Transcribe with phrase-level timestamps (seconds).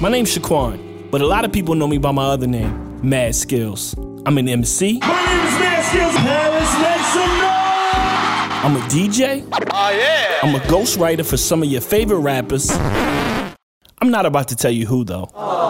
[0.00, 3.34] My name's Shaquan, but a lot of people know me by my other name, Mad
[3.34, 3.96] Skills.
[4.26, 5.00] I'm an MC.
[5.00, 6.14] My name is Mad Skills.
[6.14, 8.64] Paris, make some noise.
[8.64, 9.44] I'm a DJ.
[9.72, 10.38] Oh, yeah.
[10.44, 12.70] I'm a ghostwriter for some of your favorite rappers.
[12.70, 15.30] I'm not about to tell you who, though.
[15.34, 15.67] Oh.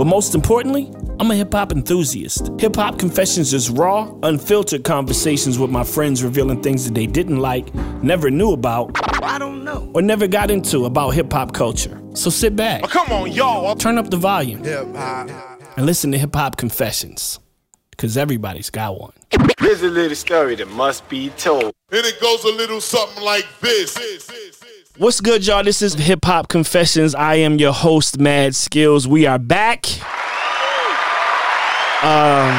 [0.00, 0.90] But most importantly,
[1.20, 2.50] I'm a hip hop enthusiast.
[2.58, 7.40] Hip hop confessions is raw, unfiltered conversations with my friends revealing things that they didn't
[7.40, 8.92] like, never knew about,
[9.22, 9.90] I don't know.
[9.94, 12.00] or never got into about hip hop culture.
[12.14, 13.74] So sit back, Oh, come on, y'all.
[13.76, 15.28] turn up the volume, Hip hop.
[15.76, 17.38] and listen to hip hop confessions.
[17.90, 19.12] Because everybody's got one.
[19.58, 21.74] Here's a little story that must be told.
[21.92, 23.94] And it goes a little something like this.
[24.96, 25.62] What's good, y'all?
[25.62, 27.14] This is Hip Hop Confessions.
[27.14, 29.06] I am your host, Mad Skills.
[29.06, 29.86] We are back.
[32.02, 32.50] Um,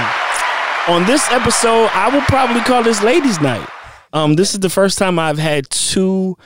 [0.88, 3.68] on this episode, I will probably call this Ladies' Night.
[4.14, 6.38] Um, this is the first time I've had two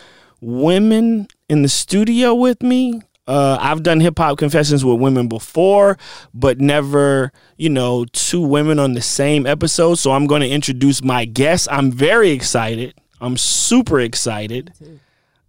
[0.41, 3.01] women in the studio with me.
[3.27, 5.97] Uh, I've done hip hop confessions with women before,
[6.33, 9.95] but never, you know, two women on the same episode.
[9.95, 11.67] So I'm going to introduce my guest.
[11.71, 12.95] I'm very excited.
[13.21, 14.73] I'm super excited.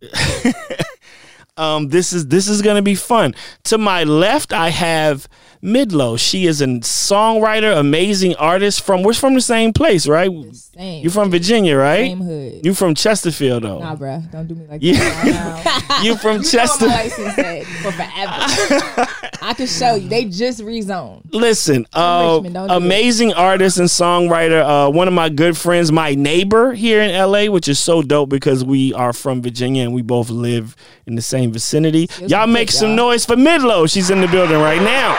[1.56, 3.34] um, this is this is gonna be fun.
[3.64, 5.28] To my left, I have
[5.62, 6.18] Midlow.
[6.18, 10.30] She is a songwriter, amazing artist from we're from the same place, right?
[10.54, 11.02] Same.
[11.04, 12.06] You from Virginia, right?
[12.10, 12.64] Same hood.
[12.64, 13.78] You from Chesterfield though.
[13.80, 14.30] Nah, bruh.
[14.30, 14.94] Don't do me like Yeah.
[14.98, 16.00] that.
[16.04, 16.86] you from You know what Chester.
[16.86, 19.10] my license said for forever.
[19.42, 20.08] I can show you.
[20.08, 21.22] They just rezoned.
[21.32, 22.76] Listen, uh, Richmond, don't it.
[22.76, 24.62] amazing artist and songwriter.
[24.62, 28.28] Uh, one of my good friends, my neighbor here in LA, which is so dope
[28.28, 30.74] because we are from Virginia and we both live
[31.06, 32.08] in the same vicinity.
[32.26, 32.96] Y'all make some y'all.
[33.10, 33.90] noise for Midlow.
[33.90, 35.16] She's in the building right now.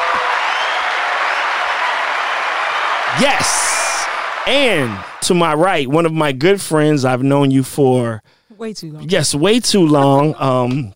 [3.20, 4.06] Yes.
[4.48, 8.22] And to my right, one of my good friends, I've known you for
[8.58, 9.08] Way too long.
[9.10, 10.34] yes, way too long.
[10.40, 10.94] Um,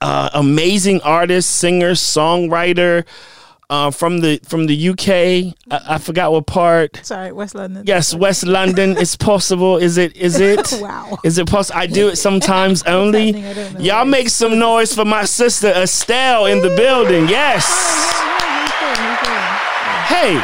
[0.00, 3.04] uh, amazing artist, singer, songwriter
[3.68, 5.08] uh, from the from the UK.
[5.70, 7.00] I, I forgot what part.
[7.02, 7.82] Sorry, West London.
[7.86, 8.96] Yes, West London.
[8.96, 9.76] It's possible.
[9.76, 10.16] Is it?
[10.16, 10.72] Is it?
[10.80, 11.18] Wow.
[11.24, 11.80] Is it possible?
[11.80, 13.32] I do it sometimes only.
[13.32, 13.44] happening?
[13.46, 13.80] I don't know.
[13.80, 17.28] Y'all make some noise for my sister Estelle in the building.
[17.28, 17.66] Yes.
[20.08, 20.40] Hey,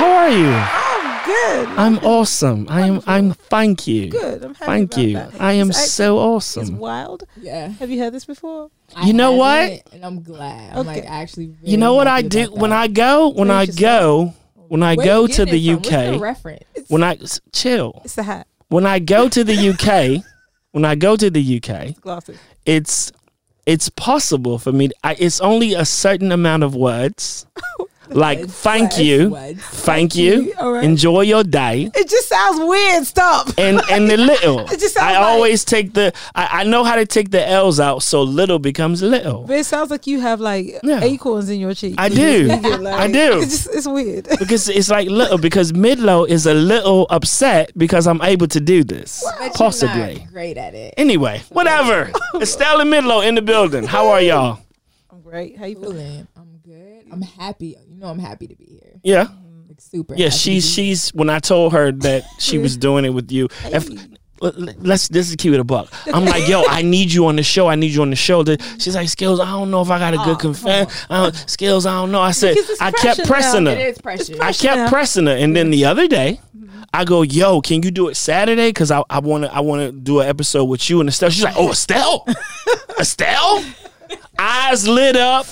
[0.00, 0.50] how are you?
[0.50, 1.68] I'm good.
[1.78, 2.66] I'm awesome.
[2.70, 3.02] I am.
[3.06, 3.32] I'm.
[3.32, 4.08] Thank you.
[4.10, 4.42] good.
[4.44, 5.12] I'm happy Thank about you.
[5.14, 5.40] that.
[5.40, 6.78] I am It's so actually- It's awesome.
[6.78, 7.24] wild.
[7.40, 7.68] Yeah.
[7.68, 8.70] Have you heard this before?
[8.96, 9.60] I You know what?
[9.60, 10.76] haven't, And I'm glad.
[10.76, 11.06] I'm like Okay.
[11.06, 11.54] actually.
[11.62, 14.34] You know what I do when I go when I go
[14.68, 16.64] when I go to the UK reference?
[16.88, 20.24] when I s- chill It's the hat, when I go to the UK
[20.72, 22.38] when I go to the UK glasses.
[22.64, 23.12] it's
[23.66, 24.90] it's possible for me.
[25.04, 27.46] I, it's only a certain amount of words,
[27.78, 29.62] oh, like Words, thank words, you, words.
[29.62, 30.84] thank you, All right.
[30.84, 33.04] enjoy your day, It just sounds weird.
[33.06, 33.48] Stop.
[33.58, 34.60] and and the little.
[34.72, 36.12] It just sounds I like- always take the.
[36.34, 39.44] I, I know how to take the L's out, so little becomes little.
[39.44, 41.02] But it sounds like you have like Yeah.
[41.02, 41.94] acorns in your cheek.
[41.98, 42.46] I do.
[42.48, 43.40] Get, like- I do.
[43.42, 44.28] It's just it's weird.
[44.38, 48.84] because it's like little because Midlow is a little upset because I'm able to do
[48.84, 49.24] this.
[49.24, 50.14] Bet you're Possibly.
[50.18, 50.94] not great at it.
[50.96, 52.10] Anyway, whatever.
[52.40, 53.84] Estelle and Midlow in the building.
[53.84, 54.58] How are y'all?
[55.10, 55.56] I'm great.
[55.58, 55.96] How you feeling?
[55.96, 56.28] Feeling.
[56.36, 57.04] I'm good.
[57.12, 57.76] I'm happy.
[58.00, 58.98] You know, I'm happy to be here.
[59.02, 59.28] Yeah.
[59.68, 60.14] Like super.
[60.14, 63.10] Yeah, happy she's to be she's when I told her that she was doing it
[63.10, 63.48] with you.
[63.66, 63.90] If,
[64.40, 65.92] let- let's this is keep it a buck.
[66.06, 67.68] I'm like, yo, I need you on the show.
[67.68, 68.42] I need you on the show.
[68.42, 71.06] The- She's like, Skills, I don't know if I got a good oh, confess.
[71.10, 72.22] I Skills, I don't know.
[72.22, 73.72] I said, I kept pressing now.
[73.72, 73.76] her.
[73.76, 74.36] It is pressure.
[74.40, 74.88] I kept now.
[74.88, 76.82] pressing her, and then the other day, mm-hmm.
[76.94, 78.70] I go, "Yo, can you do it Saturday?
[78.70, 81.28] Because I I want to I want to do an episode with you and Estelle."
[81.28, 82.26] She's like, "Oh, Estelle,
[82.98, 83.62] Estelle."
[84.42, 85.46] Eyes lit up,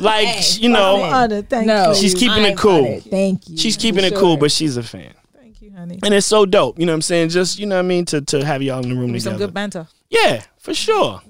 [0.00, 1.94] like Hey, you know, love Thank no, you.
[1.94, 2.86] She's keeping it cool.
[2.86, 3.04] honored.
[3.04, 3.56] Thank you.
[3.58, 5.98] she's keeping For it cool, but she's a fan, Thank you, honey.
[6.02, 6.78] and it's so dope.
[6.78, 7.28] You know what I'm saying?
[7.28, 9.30] Just you know what I mean to to have y'all in the room together.
[9.30, 9.86] Some good banter.
[10.08, 11.20] Yeah, for sure.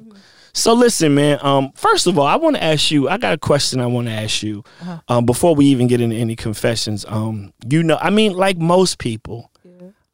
[0.53, 1.39] So listen, man.
[1.43, 3.09] Um, first of all, I want to ask you.
[3.11, 3.79] I got a question.
[3.81, 4.63] I want to ask you.
[4.81, 5.01] Uh-huh.
[5.09, 7.05] Um, before we even get into any confessions.
[7.09, 9.51] Um, you know, I mean, like most people,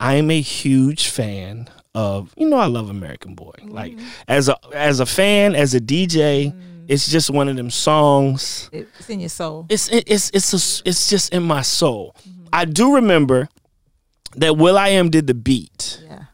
[0.01, 2.33] I am a huge fan of.
[2.37, 3.53] You know, I love American Boy.
[3.59, 3.71] Mm-hmm.
[3.71, 3.99] Like
[4.29, 6.55] as a as a fan, as a DJ,
[6.89, 8.69] it's just one of them songs.
[8.73, 9.67] It's in your soul.
[9.69, 12.15] It's it, it's it's a, it's just in my soul.
[12.29, 12.47] Mm-hmm.
[12.53, 13.49] I do remember
[14.37, 16.25] that will.i.am did the beat Yeah.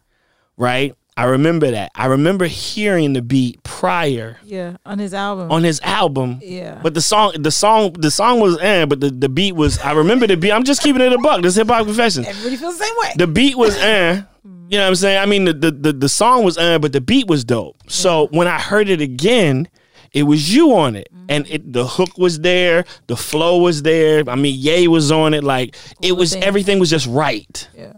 [0.57, 0.95] right?
[1.17, 1.91] I remember that.
[1.97, 4.77] I remember hearing the beat prior Yeah.
[4.87, 5.51] On his album.
[5.51, 6.39] on his album.
[6.41, 6.79] Yeah.
[6.81, 9.81] But the song, the song, the song was eh, but the, the beat was.
[9.81, 10.53] I remember the beat.
[10.53, 11.43] I'm just keeping it a buck.
[11.43, 12.25] This hip hop confession.
[12.25, 13.13] Everybody feels the same way.
[13.17, 14.23] The beat was eh.
[14.69, 15.19] You know what I'm saying?
[15.19, 17.77] I mean, the the the, song was eh, but the beat was dope.
[17.89, 19.69] So when I heard it again,
[20.13, 24.25] it was you on it, and it the hook was there, the flow was there.
[24.29, 25.43] I mean, Ye was on it.
[25.43, 27.69] Like it was everything was just right.
[27.75, 27.95] yeah.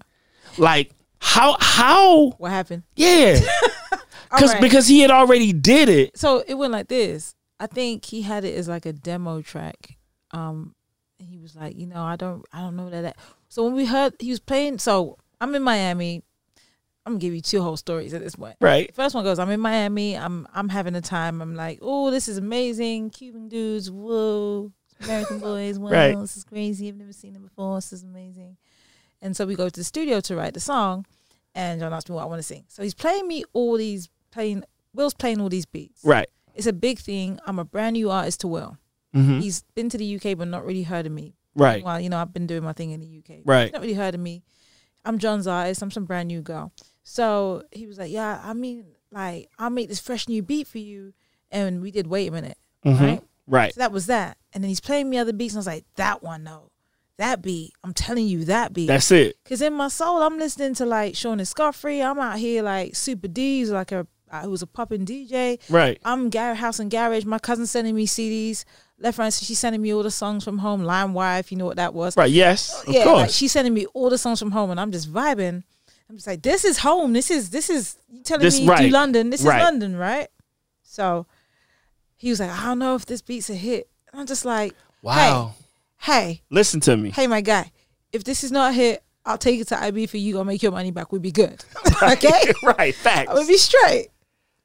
[0.58, 2.84] Like how how What happened?
[2.96, 3.40] yeah.
[4.30, 4.62] Cause right.
[4.62, 6.16] because he had already did it.
[6.16, 7.34] So it went like this.
[7.58, 9.98] I think he had it as like a demo track.
[10.30, 10.76] Um,
[11.18, 13.02] and he was like, you know, I don't, I don't know that.
[13.02, 13.16] that.
[13.48, 16.22] So when we heard he was playing, so I'm in Miami.
[17.10, 18.56] I'm gonna give you two whole stories at this point.
[18.60, 18.86] Right.
[18.88, 20.16] The first one goes, I'm in Miami.
[20.16, 21.40] I'm I'm having a time.
[21.42, 23.10] I'm like, oh, this is amazing.
[23.10, 24.72] Cuban dudes, whoa.
[25.02, 26.18] American boys, wow, Right.
[26.18, 26.88] this is crazy.
[26.88, 27.76] I've never seen them before.
[27.76, 28.56] This is amazing.
[29.22, 31.04] And so we go to the studio to write the song,
[31.54, 32.64] and John asked me what I want to sing.
[32.68, 34.64] So he's playing me all these playing.
[34.94, 36.04] Will's playing all these beats.
[36.04, 36.28] Right.
[36.54, 37.38] It's a big thing.
[37.46, 38.76] I'm a brand new artist to Will.
[39.14, 41.34] hmm He's been to the UK but not really heard of me.
[41.54, 41.82] Right.
[41.84, 43.40] Well, you know, I've been doing my thing in the UK.
[43.44, 43.64] Right.
[43.64, 44.42] He's not really heard of me.
[45.04, 45.80] I'm John's artist.
[45.82, 46.72] I'm some brand new girl.
[47.02, 50.78] So he was like, Yeah, I mean, like, I'll make this fresh new beat for
[50.78, 51.12] you.
[51.50, 52.58] And we did wait a minute.
[52.84, 53.00] Mhm.
[53.00, 53.22] Right?
[53.46, 53.74] Right.
[53.74, 54.36] So that was that.
[54.52, 56.70] And then he's playing me other beats, and I was like, That one, no.
[57.16, 57.72] That beat.
[57.84, 58.86] I'm telling you, that beat.
[58.86, 59.36] That's it.
[59.44, 62.02] Cause in my soul, I'm listening to like Sean and Scoffrey.
[62.02, 65.58] I'm out here like Super D's, like a uh, who was a popping DJ.
[65.68, 65.98] Right.
[66.04, 67.24] I'm Gar- House and Garage.
[67.24, 68.64] My cousin sending me CDs.
[68.98, 70.82] Left right, she's sending me all the songs from home.
[70.82, 72.16] LimeWire, if you know what that was.
[72.16, 72.30] Right.
[72.30, 72.82] Yes.
[72.86, 73.16] Of yeah, course.
[73.16, 75.64] like she's sending me all the songs from home, and I'm just vibing.
[76.10, 77.12] I'm just like, this is home.
[77.12, 78.88] This is this is you telling This- me do.
[78.88, 79.30] London.
[79.30, 79.58] This Right.
[79.60, 80.28] is London, right?
[80.82, 81.26] So
[82.16, 83.88] he was like, I don't know if this beat's a hit.
[84.10, 85.54] And I'm just like, wow.
[85.98, 87.10] hey, Listen to me.
[87.10, 87.70] hey, my guy,
[88.12, 90.32] if this is not a hit, I'll take it to IB for you.
[90.32, 91.12] Gonna make your money back.
[91.12, 91.64] We'll be good.
[92.02, 92.94] okay, right.
[92.94, 93.30] Facts.
[93.30, 94.08] I would be straight.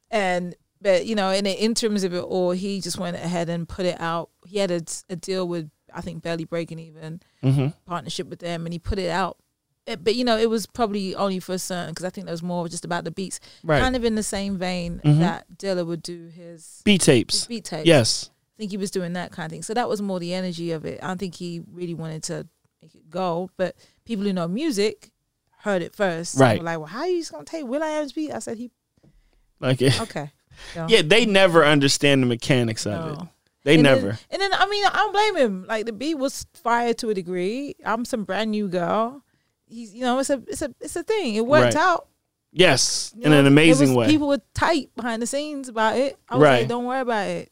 [0.09, 3.69] And but you know, in the interims of it all, he just went ahead and
[3.69, 4.31] put it out.
[4.47, 4.81] He had a,
[5.11, 7.73] a deal with I think Barely Breaking Even Mhm.
[7.85, 9.37] partnership with them, and he put it out.
[9.87, 12.33] It- but you know, it was probably only for a certain because I think there
[12.33, 13.79] was more just about the beats, Right.
[13.81, 15.19] kind of in the same vein Mhm.
[15.19, 17.45] that Dilla would do his, Beat his tapes.
[17.47, 17.85] beat tapes.
[17.87, 18.29] Yes.
[18.55, 19.63] I think he was doing that kind of thing.
[19.63, 20.99] So that was more the energy of it.
[21.03, 22.47] I don't think he really wanted to
[22.81, 25.11] make it go, but people who know music
[25.59, 26.39] heard it first.
[26.39, 26.63] Right.
[26.63, 28.31] Like, well, how are you just gonna take will.i.am's beat?
[28.31, 28.71] I said he
[29.59, 29.99] Like it.
[30.01, 30.31] okay.
[30.73, 31.01] So, Yeah.
[31.03, 33.27] They never understand the mechanics of it.
[33.65, 34.01] They And never.
[34.11, 35.65] Then, and then I mean, I don't blame him.
[35.67, 37.75] Like the beat was fire to a degree.
[37.83, 39.21] I'm some brand new girl.
[39.67, 41.35] He's you know it's a it's a it's a thing.
[41.35, 41.83] It worked Right.
[41.83, 42.07] out.
[42.51, 43.13] yes.
[43.17, 43.39] you In know?
[43.39, 44.07] an amazing was- way.
[44.07, 46.17] People were tight behind the scenes about it.
[46.29, 46.59] I was Right.
[46.59, 47.51] like, don't worry about it.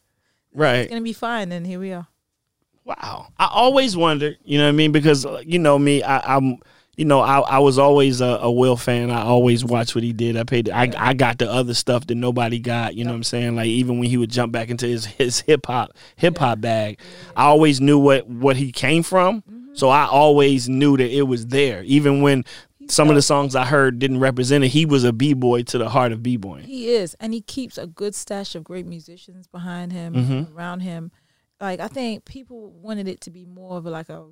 [0.54, 1.52] Right, it's gonna be fine.
[1.52, 2.08] And here we are.
[2.86, 3.28] Wow.
[3.40, 4.92] I always wondered, you know what I mean?
[4.92, 6.58] Because, uh, you know, me, I, I'm,
[6.98, 9.10] you know, I, I was always a, a Will fan.
[9.10, 10.36] I always watched what he did.
[10.38, 13.24] I paid, I, I got the other stuff that nobody got, you know what I'm
[13.24, 13.56] saying?
[13.56, 17.00] Like, even when he would jump back into his, his hip hop, hip hop bag,
[17.38, 19.42] I always knew what, what he came from.
[19.42, 19.63] Mm-hmm.
[19.74, 21.84] So I always knew that it was there.
[21.84, 22.46] Even when
[22.90, 25.90] some of the songs I heard didn't represent it, he was a B-boy to the
[25.90, 26.66] heart of B-boying.
[26.66, 30.54] He is, and he keeps a good stash of great musicians behind him, Mhm.
[30.54, 31.12] around him.
[31.62, 34.26] Like I think people wanted it to be more of a, like a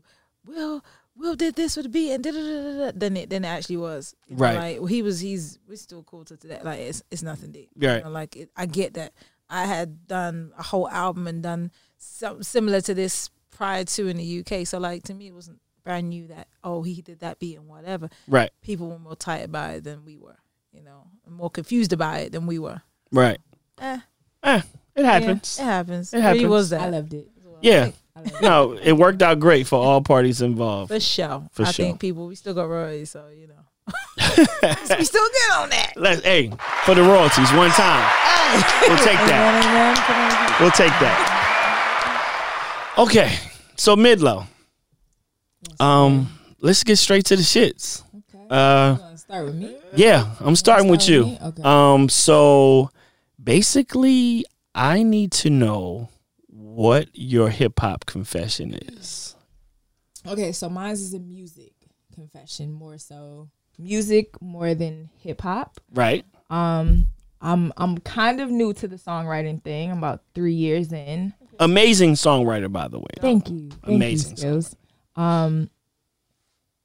[0.45, 0.83] Will.
[1.15, 3.47] Will did this with the beat and da da da da than it than it
[3.47, 4.15] actually was.
[4.27, 4.55] You know, Right.
[4.55, 5.19] Like well, he was.
[5.19, 6.59] He's we're still cool to today.
[6.63, 7.69] Like it's it's nothing deep.
[7.75, 8.03] You Right.
[8.03, 9.13] know, like it, I get that.
[9.49, 14.17] I had done a whole album and done something similar to this prior to in
[14.17, 14.65] the UK.
[14.65, 17.67] So like to me, it wasn't brand new that oh he did that beat and
[17.67, 18.09] whatever.
[18.27, 18.51] Right.
[18.61, 20.37] People were more tired about it than we were.
[20.73, 22.81] You know, and more confused about it than we were.
[23.11, 23.39] Right.
[23.79, 23.99] Eh,
[24.43, 24.61] Eh,
[24.95, 25.57] it happens.
[25.59, 26.13] Yeah, it happens.
[26.13, 26.49] It It really happens.
[26.49, 26.81] was that.
[26.81, 27.27] I loved it.
[27.61, 27.91] Yeah.
[28.15, 28.23] I.
[28.41, 30.91] No, it worked out great for all parties involved.
[30.91, 31.47] For sure.
[31.51, 31.85] For I sure.
[31.85, 33.55] think people, we still got royalties, so, you know.
[34.97, 35.93] we still good on that.
[35.95, 36.51] Let's, hey,
[36.85, 38.03] for the royalties, one time.
[38.87, 39.39] We'll take that.
[39.63, 40.53] Amen, amen.
[40.55, 40.61] On.
[40.61, 41.37] We'll take that.
[42.97, 43.33] Okay,
[43.77, 44.43] so mid low.
[45.79, 46.29] Um,
[46.59, 48.03] let's get straight to the shits.
[48.33, 48.45] Okay.
[48.49, 49.77] Uh, You start with me?
[49.95, 51.23] yeah, I'm starting with start you.
[51.25, 51.47] with me?
[51.47, 51.61] Okay.
[51.63, 52.89] Um, so
[53.41, 54.45] basically,
[54.75, 56.09] I need to know
[56.47, 59.35] what your hip hop confession is.
[60.27, 61.73] Okay, so mine is a music
[62.13, 65.79] confession more so music more than hip hop.
[65.93, 66.25] Right?
[66.49, 67.07] Um,
[67.41, 69.91] I'm I'm kind of new to the songwriting thing.
[69.91, 71.33] I'm about three years in.
[71.61, 73.05] Amazing songwriter, by the way.
[73.21, 74.75] Thank you, Thank Amazing you, skills.
[75.15, 75.69] Um,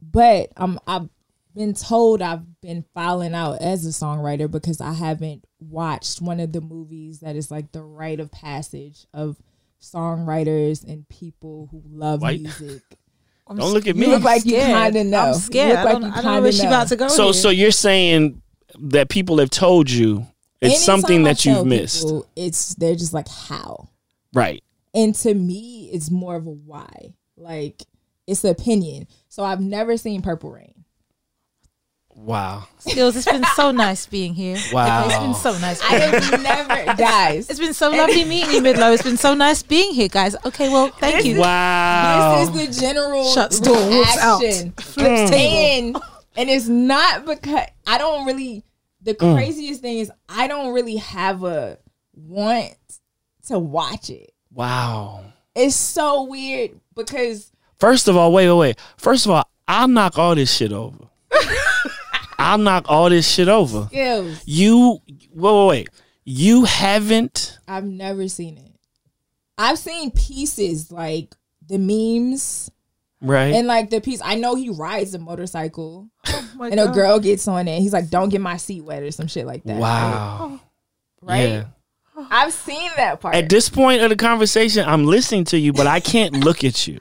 [0.00, 1.08] but um, I've
[1.54, 6.52] been told I've been filing out as a songwriter because I haven't watched one of
[6.52, 9.36] the movies that is like the rite of passage of
[9.80, 12.82] songwriters and people who love Why- music.
[13.48, 13.96] I'm Don't look at scared.
[13.96, 14.06] me.
[14.06, 14.92] You look like you Scared.
[14.94, 15.18] kinda know.
[15.20, 15.68] I'm You scared.
[15.70, 17.06] look I don't, you I don't know where she about to go.
[17.08, 17.32] So, here.
[17.32, 18.42] so you're saying
[18.80, 20.26] that people have told you
[20.60, 23.88] it's Anytime something I that tell you've missed, people, It's they're just like how.
[24.34, 24.64] right?
[24.96, 27.14] And to me, it's more of a why.
[27.36, 27.82] Like
[28.26, 29.06] it's an opinion.
[29.28, 30.72] So I've never seen Purple Rain.
[32.18, 34.56] Wow, Skills, it's been so nice being here.
[34.72, 35.04] Wow.
[35.06, 35.82] It's been so nice.
[35.82, 36.20] I being here.
[36.22, 37.50] have never, guys.
[37.50, 38.94] It's been so lovely meeting you, Midlow.
[38.94, 40.34] It's been so nice being here, guys.
[40.46, 41.38] Okay, well, thank you.
[41.40, 42.38] wow.
[42.38, 44.40] This is the general Shuts door, whoops out.
[44.40, 44.72] reaction.
[44.72, 45.96] Flips And
[46.38, 48.64] and it's not because I don't really.
[49.02, 49.34] The Mm.
[49.34, 51.78] craziest thing is I don't really have a
[52.14, 52.72] want
[53.48, 54.32] to watch it.
[54.56, 55.22] Wow.
[55.54, 58.80] It's so weird because First of all, wait, wait, wait.
[58.96, 61.04] First of all, I'll knock all this shit over.
[62.38, 63.86] I'll knock all this shit over.
[63.86, 64.42] skills.
[64.46, 65.88] You wait, wait, wait.
[66.24, 68.72] You haven't I've never seen it.
[69.58, 71.34] I've seen pieces like
[71.66, 72.70] the memes
[73.20, 73.54] right?
[73.54, 74.22] and like the piece.
[74.24, 77.80] I know he rides a motorcycle Oh my and a girl gets on it.
[77.80, 79.78] He's like, "Don't get my seat wet" or some shit like that.
[79.78, 80.38] wow.
[80.40, 80.60] Oh,
[81.20, 81.48] right?
[81.48, 81.64] Yeah.
[82.30, 83.34] I've seen that part.
[83.34, 86.86] At this point of the conversation, I'm listening to you, but I can't look at
[86.86, 87.00] you.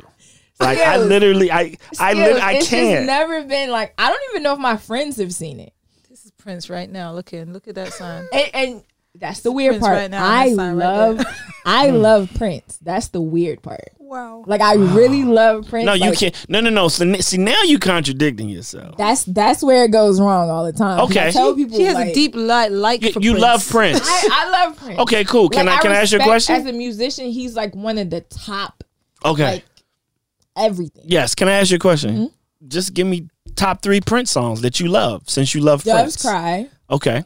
[0.60, 2.98] Like I literally, I, I, Skills, lit- I it's can't.
[3.00, 5.74] Just never been like I don't even know if my friends have seen it.
[6.10, 7.12] This is Prince right now.
[7.12, 8.26] Look at look at that sign.
[8.32, 8.84] And, and
[9.20, 9.98] that's the weird Prince part.
[9.98, 11.26] right now, I that sign right love.
[11.66, 11.96] I Hmm.
[11.98, 12.78] love Prince.
[12.82, 13.90] That's the weird part.
[13.98, 14.44] Wow.
[14.46, 15.86] Like I really love Prince.
[15.88, 16.46] no, you Like, can't.
[16.50, 16.88] No, no, no.
[16.90, 18.98] So, see, now you contradicting yourself.
[18.98, 21.00] That's that's where it goes wrong all the time.
[21.02, 21.28] Okay.
[21.28, 23.42] I tell people She has like, a deep light like You, for you Prince.
[23.42, 24.02] love Prince.
[24.04, 25.00] I, I love Prince.
[25.00, 25.50] okay, cool.
[25.50, 26.56] Can Like, I can I ask you a question?
[26.56, 28.84] As a musician, he's like one of the top,
[29.26, 29.44] okay.
[29.56, 29.66] like
[30.56, 31.04] everything.
[31.08, 31.36] yes.
[31.36, 32.12] Can I ask you a question?
[32.16, 32.68] Mm-hmm.
[32.68, 36.22] Just give me top three Prince songs that you love since you love Doves Prince.
[36.22, 36.70] cry.
[36.90, 37.24] Okay.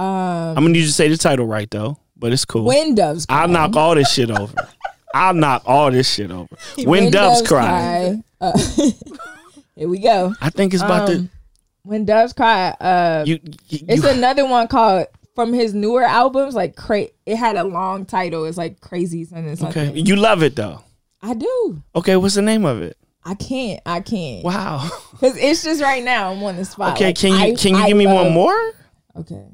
[0.00, 2.64] Um, I'm gonna need you to say the title right though, but it's cool.
[2.64, 3.42] when doves cry.
[3.42, 4.54] I'll knock all this shit over.
[5.14, 6.48] I'll knock all this shit over.
[6.84, 8.22] When, doves, cry.
[8.40, 8.56] Uh,
[9.76, 10.32] here we go.
[10.40, 11.28] I think it's about Um,
[11.82, 12.68] when doves cry.
[12.80, 13.40] Uh, you.
[13.68, 16.54] you, It's you- another one called from his newer albums.
[16.54, 18.44] Like cra- it had a long title.
[18.44, 19.56] It's like crazy something.
[19.56, 19.88] something.
[19.90, 19.98] okay.
[19.98, 20.82] You love it though.
[21.22, 21.82] I do.
[21.96, 22.16] Okay.
[22.16, 22.96] What's the name of it?
[23.24, 23.80] I can't.
[23.84, 24.44] I can't.
[24.44, 24.88] Wow.
[25.12, 26.30] Because it's just right now.
[26.32, 26.94] I'm on the spot.
[26.94, 27.06] Okay.
[27.06, 28.58] Like, Can you I- can you I give me one more?
[29.16, 29.44] Okay.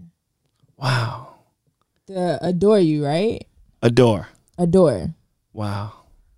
[0.79, 1.35] Wow.
[2.07, 3.45] The adore you, right?
[3.83, 4.29] Adore.
[4.59, 5.15] Adore.
[5.53, 5.93] Wow.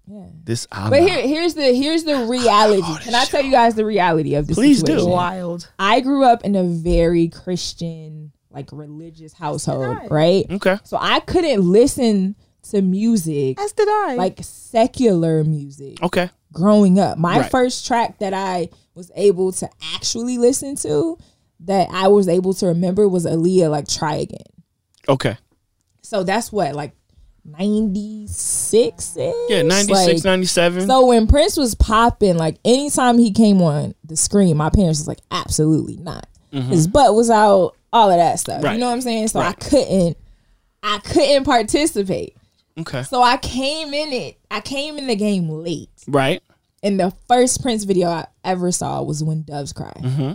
[0.06, 0.26] Yeah.
[0.44, 0.66] This.
[0.72, 2.82] I'll But here, here's the here's the reality.
[2.82, 4.56] all this Can I tell you guys the reality of this?
[4.56, 4.92] Please do.
[4.92, 5.10] situation?
[5.10, 5.70] Wild.
[5.78, 10.46] I grew up in a very Christian, like religious household, right?
[10.50, 10.78] Okay.
[10.84, 12.36] So I couldn't listen
[12.70, 14.14] to music As did I.
[14.16, 16.28] like secular music Okay.
[16.52, 17.18] growing up.
[17.18, 17.50] My Right.
[17.50, 21.18] first track that I was able to actually listen to
[21.60, 24.46] that I was able to remember was Aaliyah like try again.
[25.08, 25.36] Okay.
[26.02, 26.92] So that's what like
[27.44, 29.16] 96
[29.48, 29.62] Yeah.
[29.62, 30.86] 96, 97.
[30.86, 35.08] So when Prince was popping, like anytime he came on the screen, my parents was
[35.08, 36.26] like, absolutely not.
[36.50, 38.56] His butt was out, all of that stuff.
[38.56, 38.64] Mm-hmm.
[38.64, 38.72] Right.
[38.74, 39.28] You know what I'm saying?
[39.28, 40.16] So I couldn't,
[40.82, 42.36] I couldn't participate.
[42.80, 43.02] okay.
[43.02, 44.38] So I came in it.
[44.50, 45.90] I came in the game late.
[46.06, 46.42] Right.
[46.82, 49.92] And the first Prince video I ever saw was when Doves Cry.
[49.98, 50.32] Mm-hmm.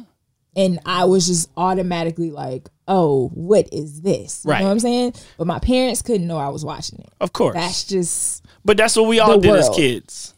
[0.56, 4.44] And I was just automatically like, oh, what is this?
[4.46, 4.60] You Right.
[4.60, 5.14] know what I'm saying?
[5.38, 7.10] But my parents couldn't know I was watching it.
[7.20, 7.56] Of course.
[7.56, 10.34] That's just but that's what we all the did as kids.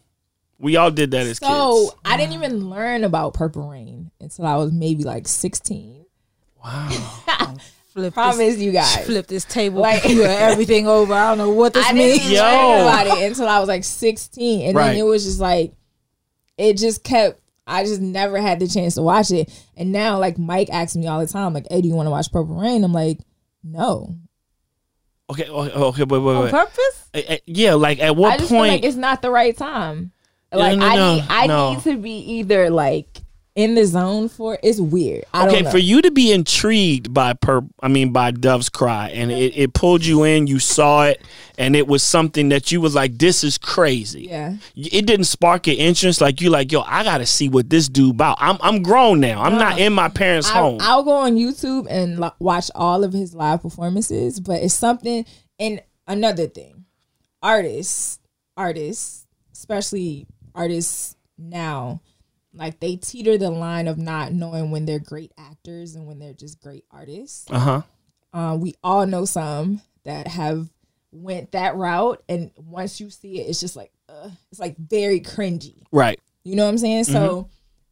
[0.58, 1.46] We all did that as so.
[1.46, 1.92] kids.
[1.92, 6.06] So I didn't even learn about Purple Rain until I was maybe like 16.
[6.64, 7.54] Wow.
[7.92, 9.04] flip Promise this, you guys.
[9.04, 11.12] flip this table, Like- everything over.
[11.12, 12.20] I don't know what this I means.
[12.20, 12.42] didn't Yo.
[12.42, 14.68] learn about it until I was like 16.
[14.68, 14.88] And Right.
[14.88, 15.72] then it was just like,
[16.56, 19.50] it just kept, I just never had the chance to watch it.
[19.76, 22.10] And now, like, Mike asks me all the time, like, hey, do you want to
[22.10, 22.84] watch Purple Rain?
[22.84, 23.18] I'm like,
[23.64, 24.16] no.
[25.28, 25.48] Okay.
[25.48, 25.72] Okay.
[25.74, 26.04] Okay.
[26.04, 26.18] Wait.
[26.20, 26.36] Wait.
[26.36, 27.08] On purpose?
[27.14, 27.74] Eh, eh, Yeah.
[27.74, 28.72] Like at I what just feel point?
[28.72, 30.12] like it's not the right time.
[30.52, 31.74] Like, no, I, no, need, I no.
[31.74, 33.08] need to be either, like,
[33.56, 34.58] in the zone for.
[34.62, 35.24] It's weird.
[35.34, 35.70] I okay, don't know.
[35.72, 39.74] for you to be intrigued by per, I mean by Dove's Cry, and it, it
[39.74, 40.46] pulled you in.
[40.46, 41.22] You saw it,
[41.58, 44.56] and it was something that you was like, "This is crazy." Yeah.
[44.76, 46.20] It didn't spark your interest.
[46.20, 48.36] Like you, like, yo, I gotta see what this dude about.
[48.38, 49.42] I'm I'm grown now.
[49.42, 50.78] I'm not in my parents' I, home.
[50.80, 55.24] I'll go on YouTube and lo- watch all of his live performances, but it's something.
[55.58, 56.84] And another thing,
[57.42, 58.20] artists,
[58.54, 62.02] artists, especially artists now,
[62.56, 66.32] like they teeter the line of not knowing when they're great actors and when they're
[66.32, 67.46] just great artists.
[67.50, 67.82] Uh huh.
[68.32, 70.68] Uh, we all know some that have
[71.12, 75.20] went that route, and once you see it, it's just like uh, it's like very
[75.20, 75.82] cringy.
[75.92, 76.20] Right.
[76.44, 77.04] You know what I'm saying?
[77.04, 77.12] Mm-hmm.
[77.12, 77.48] So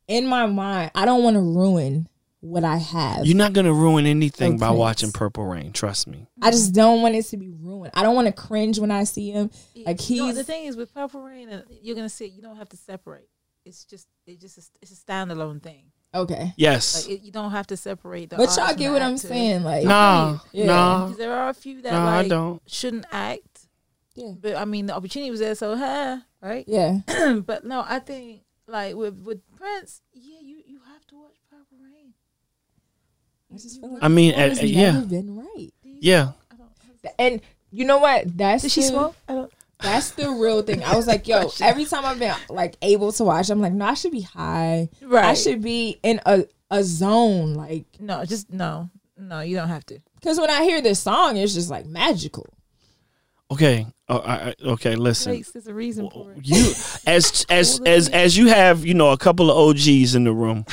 [0.09, 2.09] in my mind, I don't want to ruin
[2.44, 3.25] what I have.
[3.25, 5.73] You're not gonna ruin anything by watching Purple Rain.
[5.73, 6.26] Trust me.
[6.42, 7.92] I just don't want it to be ruined.
[7.94, 9.50] I don't want to cringe when I see him.
[9.75, 12.56] Like You know, he's the thing is with Purple Rain, you're gonna see, you don't
[12.56, 13.28] have to separate.
[13.64, 15.85] It's just, it just, it's a standalone thing.
[16.14, 16.52] okay.
[16.56, 17.06] Yes.
[17.09, 18.30] Like it, you don't have to separate.
[18.30, 19.64] The But y'all get what I'm saying?
[19.64, 20.40] Like No.
[20.52, 20.66] Yeah.
[20.66, 21.04] Nah.
[21.06, 22.62] Because there are a few that No, I don't.
[22.66, 23.66] shouldn't act.
[24.14, 24.33] Yeah.
[24.40, 26.64] But I mean, the opportunity was there, so huh, right?
[26.68, 27.00] Yeah.
[27.44, 31.78] but no, I think like with with Prince, yeah, you you have to watch Purple
[31.83, 32.14] Rain.
[33.52, 35.00] I just feel like I mean, it's uh, never yeah.
[35.00, 35.73] been right.
[35.83, 36.33] Yeah.
[37.18, 37.40] And
[37.71, 38.37] you know what?
[38.38, 39.16] That's Did she the- smoke?
[39.28, 39.52] I don't.
[39.80, 40.82] That's the real thing.
[40.84, 43.86] I was like, yo, every time I've been like able to watch, I'm like, no,
[43.86, 44.88] I should be high.
[45.02, 45.24] Right.
[45.24, 47.54] I should be in a, a zone.
[47.54, 48.88] Like, No, just no,
[49.18, 49.40] no.
[49.40, 49.98] You don't have to.
[50.14, 52.46] because when I hear this song, it's just like magical.
[53.50, 53.86] Okay.
[54.08, 54.96] Oh, I, I- okay.
[54.96, 55.32] Listen.
[55.32, 56.38] Lakes, there's a reason for it.
[56.42, 56.72] you
[57.06, 60.64] as as as as you have you know a couple of OGs in the room.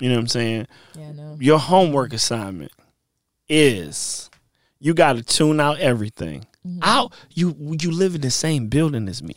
[0.00, 0.66] You know what I'm saying?
[0.96, 1.36] Yeah, no.
[1.40, 2.72] Your homework assignment
[3.48, 4.30] is
[4.78, 6.46] you got to tune out everything.
[6.66, 6.78] Mm-hmm.
[6.82, 9.34] Out you you live in the same building as me.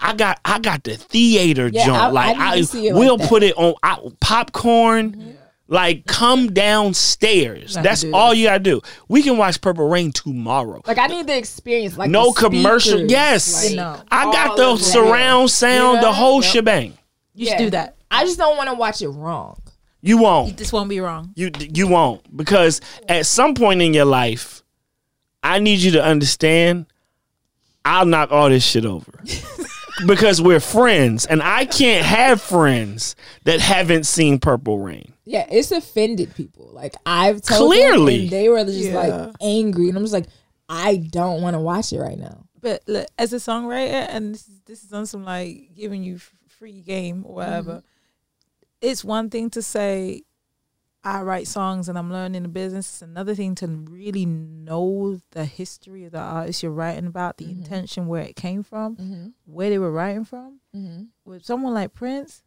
[0.00, 1.98] I got I got the theater Yeah, joint.
[2.00, 5.36] I- like I need to see it we'll like put it on I, popcorn.
[5.70, 7.74] Like come downstairs.
[7.76, 8.80] Not That's all you gotta do.
[9.08, 10.80] We can watch Purple Rain tomorrow.
[10.86, 11.96] Like I need the experience.
[11.98, 13.02] Like no the commercial.
[13.02, 14.00] Yes, like, No.
[14.10, 14.84] I got the of that.
[14.84, 16.52] surround sound, the whole Yep.
[16.52, 16.98] shebang.
[17.34, 17.50] You yeah.
[17.56, 17.96] should do that.
[18.10, 19.60] I just don't want to watch it wrong.
[20.00, 20.56] You won't.
[20.56, 21.32] This won't be wrong.
[21.36, 24.62] You you won't because at some point in your life,
[25.42, 26.86] I need you to understand.
[27.84, 29.12] I'll knock all this shit over
[30.06, 35.12] because we're friends, and I can't have friends that haven't seen Purple Rain.
[35.24, 36.68] Yeah, it's offended people.
[36.72, 38.16] Like I've told Clearly.
[38.16, 38.98] them and they were just Yeah.
[38.98, 40.26] like angry, and I'm just like,
[40.68, 42.44] I don't want to watch it right now.
[42.60, 46.18] But look, as a songwriter, and this is this is on some like giving you
[46.48, 47.70] free game or whatever.
[47.74, 47.86] Mm-hmm.
[48.80, 50.22] It's one thing to say,
[51.04, 52.88] I write songs and I'm learning the business.
[52.88, 57.44] It's another thing to really know the history of the artist you're writing about, the
[57.44, 57.62] Mm-hmm.
[57.62, 59.26] intention, where it came from, mm-hmm.
[59.46, 60.60] where they were writing from.
[60.74, 61.04] Mm-hmm.
[61.24, 62.42] With someone like Prince,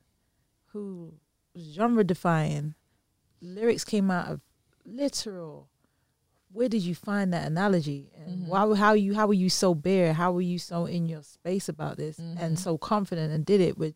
[0.74, 1.14] who
[1.56, 2.76] was genre defying,
[3.42, 4.42] lyrics came out of
[4.86, 5.70] literal
[6.54, 8.12] where did you find that analogy?
[8.18, 8.50] And mm-hmm.
[8.50, 10.14] why how you how were you so bare?
[10.14, 13.78] How were you so in your space about this and so confident and did it
[13.78, 13.96] with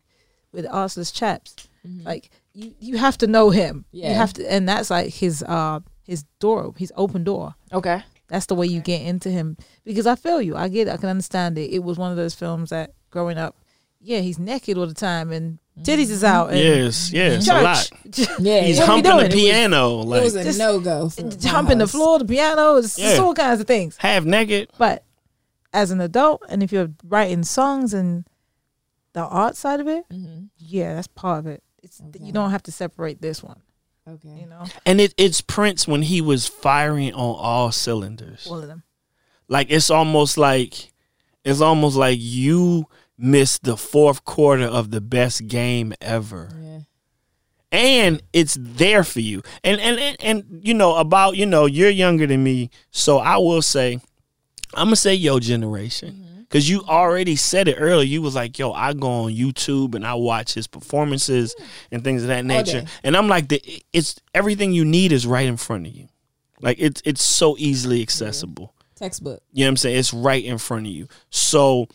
[0.52, 1.68] with arseless chaps?
[2.04, 4.08] Like you you have to know him Yeah.
[4.10, 8.02] you have to and that's like his uh his door his open door Okay.
[8.28, 10.96] that's the way you get into him because i feel you i get it i
[10.96, 13.54] can understand it it was one of those films that growing up
[14.00, 17.90] yeah he's naked all the time and titties is out and Yes, yes, a lot.
[18.38, 19.20] Yeah, He's what are humping the doing?
[19.20, 21.10] It was- piano It like was a Just- no go.
[21.44, 23.18] humping the floor the piano it's Yeah.
[23.20, 24.70] all kinds of things half naked.
[24.78, 25.02] But
[25.74, 28.24] as an adult, and if you're writing songs and
[29.12, 30.06] the art side of it,
[30.56, 31.62] yeah, that's part of it.
[31.86, 33.60] It's you don't have to separate this one,
[34.08, 34.40] Okay.
[34.40, 38.46] you know, And it, it's Prince when he was firing on all cylinders.
[38.50, 38.82] all of them.
[39.48, 40.92] Like it's almost like
[41.44, 46.48] it's almost like you missed the fourth quarter of the best game ever.
[46.60, 46.80] Yeah.
[47.72, 49.42] And it's there for you.
[49.62, 53.36] And and, and and you know, about, you know, you're younger than me, so I
[53.36, 54.00] will say,
[54.74, 56.25] I'm gonna say your generation.
[56.48, 58.06] Cause you already said it earlier.
[58.06, 61.64] You was like, "Yo, I go on YouTube and I watch his performances hmm.
[61.90, 62.86] and things of that nature." day.
[63.02, 63.60] And I'm like, the,
[63.92, 66.08] "It's everything you need is right in front of you.
[66.60, 69.42] Like it's it's so easily accessible." Textbook.
[69.52, 69.98] You know what I'm saying?
[69.98, 71.06] It's right in front of you.
[71.30, 71.86] So,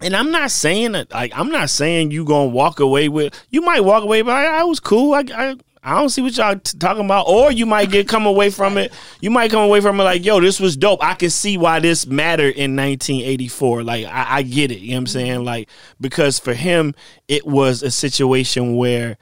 [0.00, 3.34] and I'm not saying that, like, I'm not saying you gonna walk away with.
[3.50, 5.14] You might walk away, but I, I was cool.
[5.14, 7.26] I, I, I don't see what y'all t- talking about.
[7.28, 8.92] Or you might get come away from it.
[9.20, 11.04] You might come away from it like, yo, this was dope.
[11.04, 13.84] I can see why this mattered in 1984.
[13.84, 14.78] Like, I, I get it.
[14.78, 15.44] You know what I'm saying?
[15.44, 15.68] Like,
[16.00, 16.94] because for him,
[17.28, 19.18] it was a situation where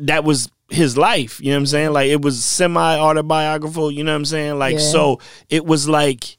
[0.00, 1.40] that was his life.
[1.40, 1.92] You know what I'm saying?
[1.92, 3.90] Like it was semi autobiographical.
[3.90, 4.58] You know what I'm saying?
[4.58, 4.80] Like Yeah.
[4.80, 6.36] so, it was like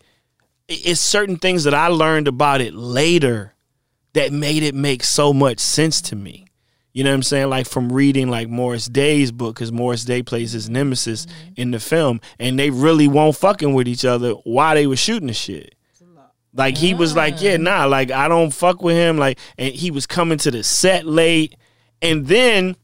[0.68, 3.54] it's certain things that I learned about it later
[4.14, 6.46] that made it make so much sense to me.
[6.94, 7.50] You know what I'm saying?
[7.50, 11.26] Like from reading like Morris Day's book, because Morris Day plays his nemesis
[11.56, 15.28] in the film, and they really won't fucking with each other while they were shooting
[15.28, 15.76] the shit.
[16.54, 19.18] Like he was like, yeah, nah, like I don't fuck with him.
[19.18, 21.56] Like, and he was coming to the set late,
[22.02, 22.76] and then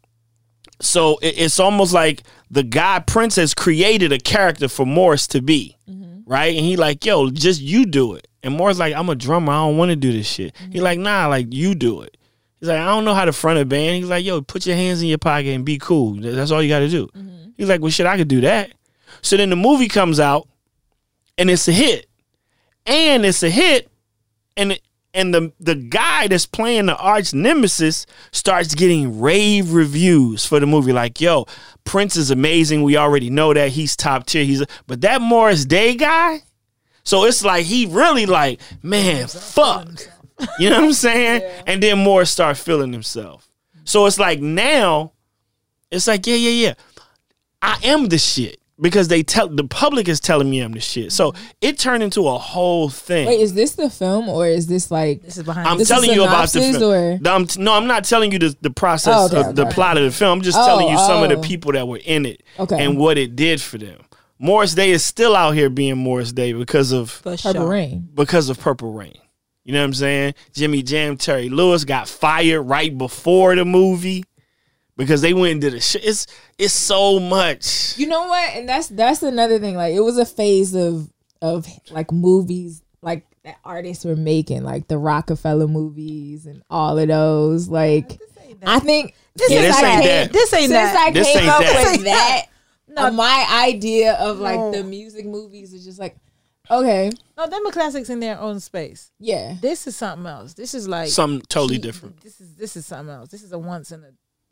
[0.80, 5.41] so it- it's almost like the guy Prince has created a character for Morris to
[5.41, 5.76] be,
[6.26, 6.56] right?
[6.56, 8.28] And he like, yo, just you do it.
[8.43, 9.52] And Morris like, I'm a drummer.
[9.52, 10.56] I don't want to do this shit.
[10.72, 12.15] He like, nah, like you do it.
[12.60, 13.98] He's like, I don't know how to front a band.
[13.98, 16.15] He's like, yo, put your hands in your pocket and be cool.
[16.15, 17.08] That's all you got to do.
[17.08, 17.52] Mm-hmm.
[17.56, 18.72] He's like, well, shit, I could do that.
[19.22, 20.48] So then the movie comes out,
[21.38, 22.08] and it's a hit,
[22.86, 23.89] and it's a hit,
[24.56, 24.82] and it,
[25.13, 30.67] and the the guy that's playing the arch nemesis starts getting rave reviews for the
[30.67, 30.93] movie.
[30.93, 31.48] Like, yo,
[31.84, 32.84] Prince is amazing.
[32.84, 34.43] We already know that he's top tier.
[34.46, 36.41] He's but that Morris Day guy.
[37.04, 39.88] So it's like he really like, man, fuck.
[40.60, 41.41] You know what I'm saying?
[41.65, 43.50] And then Morris start feeling himself.
[43.86, 45.13] So it's like now,
[45.91, 46.73] it's like, yeah, yeah, yeah.
[47.62, 48.60] I am the shit.
[48.80, 51.12] Because they tell the public is telling me I'm the shit.
[51.12, 51.45] So mm-hmm.
[51.62, 53.26] it turned into a whole thing.
[53.26, 55.23] Wait, is this the film or is this like?
[55.23, 55.67] This is behind.
[55.67, 56.84] I'm This is telling you about the film.
[56.84, 59.56] or- No, I'm t- no, I'm not telling you the, the process Oh, okay, of
[59.56, 59.73] the okay.
[59.73, 60.38] plot of the film.
[60.38, 61.41] I'm just Oh, telling you some of the oh.
[61.41, 62.86] people that were in it Okay.
[62.86, 64.00] and what it did for them.
[64.38, 67.65] Morris Day is still out here being Morris Day because of Purple.
[67.65, 68.08] Rain.
[68.13, 69.17] because of Purple Rain.
[69.68, 70.34] You know what I'm saying?
[70.54, 74.24] Jimmy Jam, Terry Lewis got fired right before the movie
[74.96, 76.06] because they went and did a shit.
[76.06, 76.26] It's
[76.58, 77.98] it's so much.
[77.98, 78.50] You know what?
[78.56, 79.76] And that's that's another thing.
[79.76, 84.88] Like it was a phase of of like movies like that artists were making, like
[84.88, 87.68] the Roc-A-Fella movies and all of those.
[87.68, 88.20] Like,
[88.66, 90.34] I think This Yeah, since this I ain't came- that.
[90.34, 91.08] This ain't since that.
[91.08, 91.92] I This came ain't up that.
[91.92, 92.46] with that,
[92.88, 93.12] No.
[93.12, 94.72] my idea of like No.
[94.72, 96.16] the music movies is just like,
[96.72, 99.12] okay, no, them are classics in their own space.
[99.20, 100.54] yeah, This is something else.
[100.54, 102.22] This is like Something totally he- different.
[102.22, 103.30] This is this is something else.
[103.30, 104.10] This is a once in a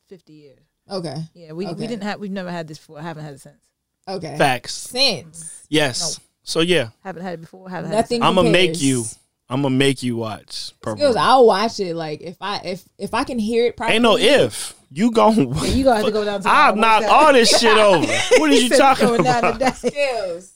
[0.07, 0.59] fifty years.
[0.89, 1.75] okay, Yeah, we, Okay.
[1.75, 3.01] we didn't have we've never had this before.
[3.01, 3.61] haven't had it since.
[4.07, 4.37] okay.
[4.37, 4.73] Facts.
[4.73, 6.19] Since Yes.
[6.43, 7.69] So yeah, Haven't had it before.
[7.69, 8.21] Haven't had nothing.
[8.21, 9.03] I'm gonna make you.
[9.49, 10.97] I'm gonna make you watch Purple.
[10.97, 11.95] Skills, I'll watch it.
[11.95, 13.95] Like if I if if I can hear it properly.
[13.95, 14.73] Ain't no if.
[14.91, 15.75] You gon' it.
[15.75, 16.49] You gonna have to go down to.
[16.51, 18.05] I'll knock all this shit over.
[18.39, 19.75] What are you talking Going down about?
[19.75, 19.89] today.
[19.89, 20.51] Skills.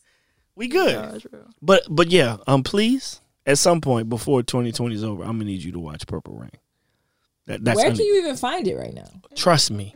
[0.60, 1.24] We good.
[1.62, 5.64] But but yeah, um, please at some point before 2020 is over, I'm gonna need
[5.64, 6.52] you to watch Purple Rain.
[7.48, 9.10] That, that's Where gonna, can you even find it right now?
[9.36, 9.96] trust me.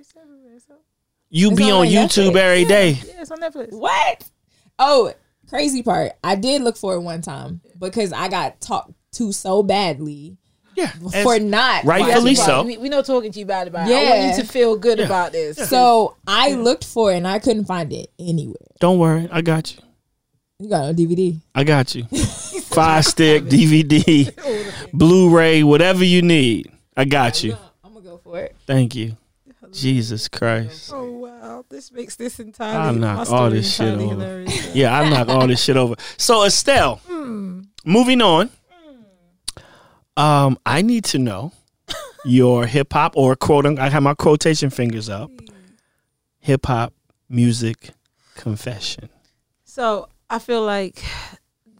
[1.30, 2.36] You It's be on on YouTube Netflix.
[2.38, 2.90] every day.
[2.92, 3.74] Yeah, it's on Netflix.
[3.74, 4.24] What?
[4.80, 5.14] Oh,
[5.50, 6.14] crazy part.
[6.24, 10.38] I did look for it one time because I got talked to so badly
[10.76, 10.92] Yeah,
[11.24, 11.84] for not.
[11.86, 12.64] rightfully so.
[12.64, 13.94] We, we know talking to you bad about it.
[13.94, 14.38] I want Yeah.
[14.38, 15.58] you to feel good about this.
[15.70, 18.56] So I looked for it and I couldn't find it anywhere.
[18.80, 19.82] Don't worry, I got you.
[20.60, 21.40] You got a DVD.
[21.56, 22.06] I got you.
[22.74, 24.32] Fire stick, DVD,
[24.94, 26.72] Blu-ray, whatever you need.
[26.98, 27.56] I got you.
[27.84, 28.56] I'm gonna go for it.
[28.66, 29.18] Thank you.
[29.72, 30.92] Jesus Christ.
[30.94, 34.10] Oh wow, this makes this I'll knock all this shit over.
[34.10, 34.64] hilarious.
[34.76, 35.96] Yeah, I knock all this shit over.
[36.18, 37.02] So Estelle,
[37.86, 38.50] moving on.
[40.16, 41.52] Um, I need to know
[42.26, 45.32] your hip hop or quote I have my quotation fingers up.
[46.40, 46.94] Hip hop
[47.30, 47.90] music
[48.36, 49.10] confession.
[49.64, 51.04] So I feel like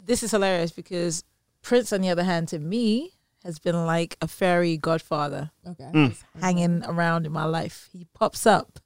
[0.06, 1.24] this is hilarious because
[1.62, 3.12] Prince, on the other hand, to me,
[3.42, 5.90] has been like a fairy godfather Okay.
[5.92, 6.16] Mm.
[6.40, 7.88] hanging around in my life.
[7.92, 8.78] He pops up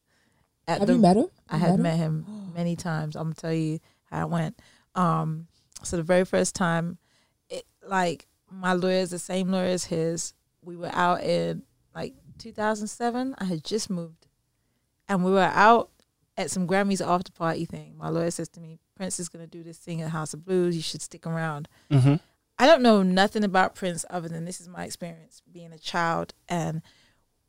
[0.67, 0.95] at Have the.
[0.95, 1.27] you met him?
[1.49, 1.83] I You had him?
[1.83, 3.15] met him many times.
[3.17, 3.79] I'm gonna tell you
[4.11, 4.61] how it went.
[4.95, 5.47] Um,
[5.83, 6.99] so the very first time,
[7.51, 10.33] it like my lawyer is the same lawyer as his.
[10.63, 11.63] We were out in
[11.95, 13.35] like 2007.
[13.39, 14.27] I had just moved,
[15.09, 15.91] and we were out
[16.37, 17.97] at some Grammys after party thing.
[17.99, 20.75] My lawyer says to me, "Prince is gonna do this thing at House of Blues.
[20.75, 22.17] You should stick around." Mm-hmm.
[22.59, 26.35] I don't know nothing about Prince other than this is my experience being a child.
[26.49, 26.83] And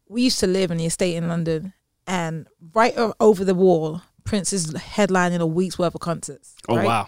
[0.08, 1.74] we used to live in the estate in London,
[2.06, 6.56] and right over the wall, Prince is headlining a week's worth of concerts.
[6.70, 6.86] Oh right?
[6.86, 7.08] wow.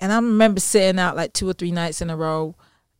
[0.00, 2.56] And I remember sitting out like two or three nights in a row.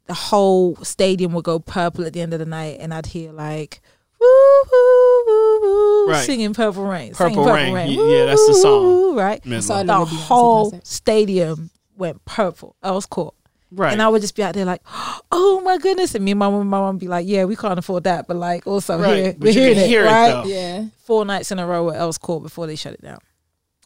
[0.07, 3.33] The whole stadium would go purple at the end of the night, and I'd hear
[3.33, 3.81] like.
[4.21, 5.73] Woo, woo, woo, woo,
[6.14, 6.27] Right.
[6.27, 7.14] singing Purple Rain.
[7.14, 7.72] singing Purple Rain.
[7.74, 7.96] Rain.
[7.98, 9.14] Y- yeah, that's the song.
[9.16, 9.42] Right.
[9.62, 9.87] saw Midler.
[9.87, 12.74] The whole stadium went purple.
[12.83, 13.35] I was caught.
[13.70, 13.92] Right.
[13.92, 14.83] And I would just be out there like,
[15.33, 16.14] oh my goodness.
[16.14, 18.27] And me and my mom, my mom would be like, yeah, we can't afford that.
[18.29, 19.16] But like also Right.
[19.16, 20.31] here, But we're you hearing it, hear it, right?
[20.33, 20.44] though.
[20.48, 20.85] Yeah.
[21.05, 23.18] Four nights in a row at Earls Court before they shut it down.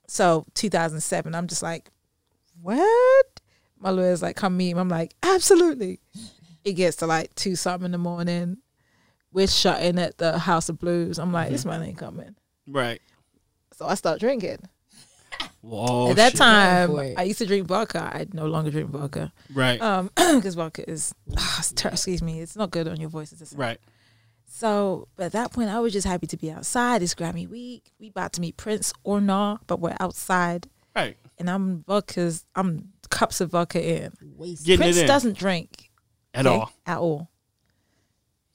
[0.07, 1.91] So 2007, I'm just like,
[2.63, 3.27] what?
[3.79, 4.79] My lawyer's like, come meet him.
[4.79, 6.01] I'm like, absolutely.
[6.65, 8.59] It gets to like two something in the morning.
[9.33, 11.19] We're shutting at the House of Blues.
[11.19, 12.35] I'm like, this man ain't coming.
[12.67, 13.01] right.
[13.75, 14.59] So I start drinking.
[15.61, 16.11] Whoa.
[16.11, 16.39] At that shit.
[16.39, 17.15] time, for it.
[17.19, 18.01] I used to drink vodka.
[18.13, 19.33] I no longer drink vodka.
[19.53, 19.81] Right.
[19.81, 23.33] um because vodka is ah, it's ter- excuse me it's not good on your voice
[23.57, 23.79] right.
[24.47, 27.93] so but at that point i was just happy to be outside it's grammy week
[27.99, 31.17] we about to meet prince or not but we're outside Right.
[31.39, 34.67] and i'm vodka's i'm cups of vodka in Waste.
[34.67, 35.91] Prince in doesn't drink
[36.35, 36.73] at okay, all.
[36.87, 37.31] at all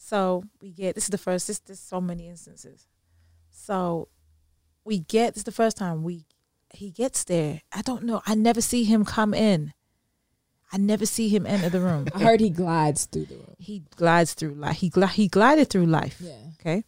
[0.06, 2.88] so we get this is the first this there's so many instances
[3.50, 4.10] so
[4.84, 6.26] we get this is the first time we
[6.74, 9.72] he gets there i don't know i never see him come in
[10.74, 13.56] i never see him enter the room I heard he glides through the room.
[13.60, 14.78] he glides through life.
[14.78, 16.18] He gli- he glided through life.
[16.20, 16.34] Yeah.
[16.60, 16.84] Okay.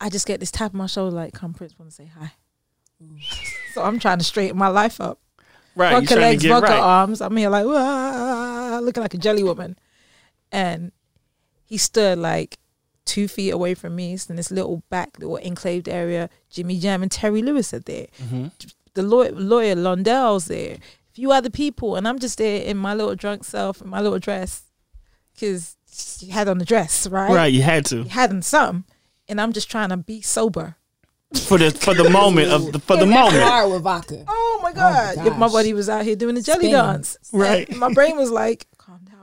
[0.00, 2.32] I just get this tap on my shoulder, like, "Come, Prince, want to say hi."
[3.72, 5.18] so I'm trying to straighten my life up.
[5.74, 5.90] Right.
[5.90, 6.80] You vodka trying legs, to get vodka right.
[6.80, 7.20] arms.
[7.20, 9.78] I'm here like, "Wah," looking like a jelly woman,
[10.52, 10.92] and
[11.66, 12.58] he stood like
[13.04, 14.16] two feet away from me.
[14.16, 18.06] So in this little back little enclaved area, Jimmy Jam and Terry Lewis are there.
[18.22, 18.46] Mm-hmm.
[18.94, 20.74] The lawyer, lawyer Londell's there.
[20.76, 24.00] A few other people, and I'm just there in my little drunk self, in my
[24.00, 24.62] little dress,
[25.34, 27.30] because she had on the dress, right?
[27.32, 27.52] Right.
[27.52, 28.84] You had to He had on some,
[29.28, 30.76] and I'm just trying to be sober.
[31.46, 33.42] for the for the moment of the, for the moment.
[33.44, 34.24] car with vodka.
[34.28, 35.16] Oh my god!
[35.16, 35.38] gosh.
[35.38, 36.72] my buddy was out here doing the jelly Spin.
[36.72, 37.18] dance.
[37.32, 37.68] Right.
[37.68, 38.66] And my brain was like,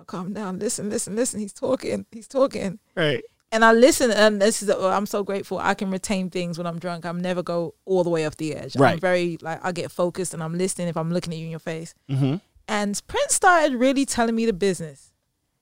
[0.07, 0.59] "Calm down, calm down.
[0.59, 1.39] Listen, listen, listen.
[1.39, 2.05] He's talking.
[2.11, 3.23] He's talking." Right.
[3.51, 5.59] And I listen, and this is I'm so grateful.
[5.59, 7.05] I can retain things when I'm drunk.
[7.05, 8.75] I'm never go all the way off the edge.
[8.75, 8.93] Right.
[8.93, 11.51] I'm very like I get focused and I'm listening if I'm looking at you in
[11.51, 11.93] your face.
[12.09, 12.37] Mm-hmm.
[12.67, 15.11] And Prince started really telling me the business.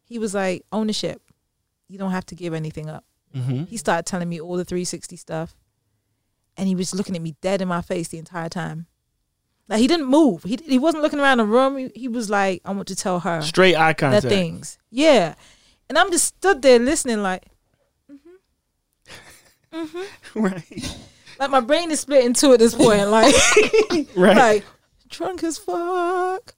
[0.04, 1.22] He was like, ownership.
[1.90, 3.04] You don't have to give anything up.
[3.36, 3.66] Mm-hmm.
[3.66, 5.56] He started telling me all the 360 stuff.
[6.56, 8.88] And he was looking at me dead in my face the entire time.
[9.68, 10.44] Like he didn't move.
[10.44, 11.78] He he wasn't looking around the room.
[11.78, 14.26] He, he was like, I want to tell her Straight eye the contact.
[14.26, 14.78] things.
[14.90, 15.36] Yeah.
[15.90, 17.46] And I'm just stood there listening like
[18.12, 20.40] mm-hmm, mm-hmm.
[20.42, 20.98] Right.
[21.40, 23.08] like my brain is split in two at this point.
[23.10, 23.34] Like
[24.16, 24.38] Right.
[24.38, 24.64] like
[25.10, 26.56] drunk as fuck.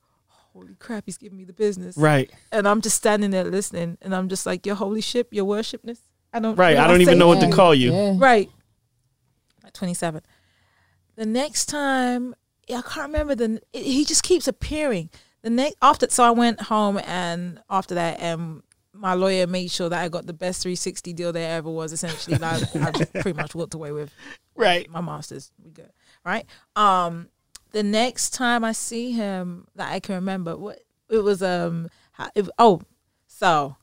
[0.53, 1.97] Holy crap, he's giving me the business.
[1.97, 2.31] Right.
[2.51, 5.99] And I'm just standing there listening and I'm just like, Your holy ship, your worshipness.
[6.31, 6.75] I don't Right.
[6.75, 7.19] you I don't even saying?
[7.19, 7.91] know what to call you.
[7.91, 8.13] yeah.
[8.17, 8.49] Right.
[9.65, 10.21] At 27.
[11.15, 12.33] The next time,
[12.69, 13.61] I can't remember the.
[13.73, 15.09] It, he just keeps appearing.
[15.41, 19.89] The next after, so I went home and after that, um, my lawyer made sure
[19.89, 21.91] that I got the best 360 deal there ever was.
[21.91, 24.13] Essentially, like, I pretty much walked away with
[24.55, 24.89] Right.
[24.89, 25.51] my masters.
[25.61, 25.91] We good,
[26.23, 26.45] right?
[26.77, 27.27] Um,
[27.71, 31.89] the next time I see him that I can remember, what it was, um,
[32.35, 32.81] it, oh,
[33.27, 33.75] so,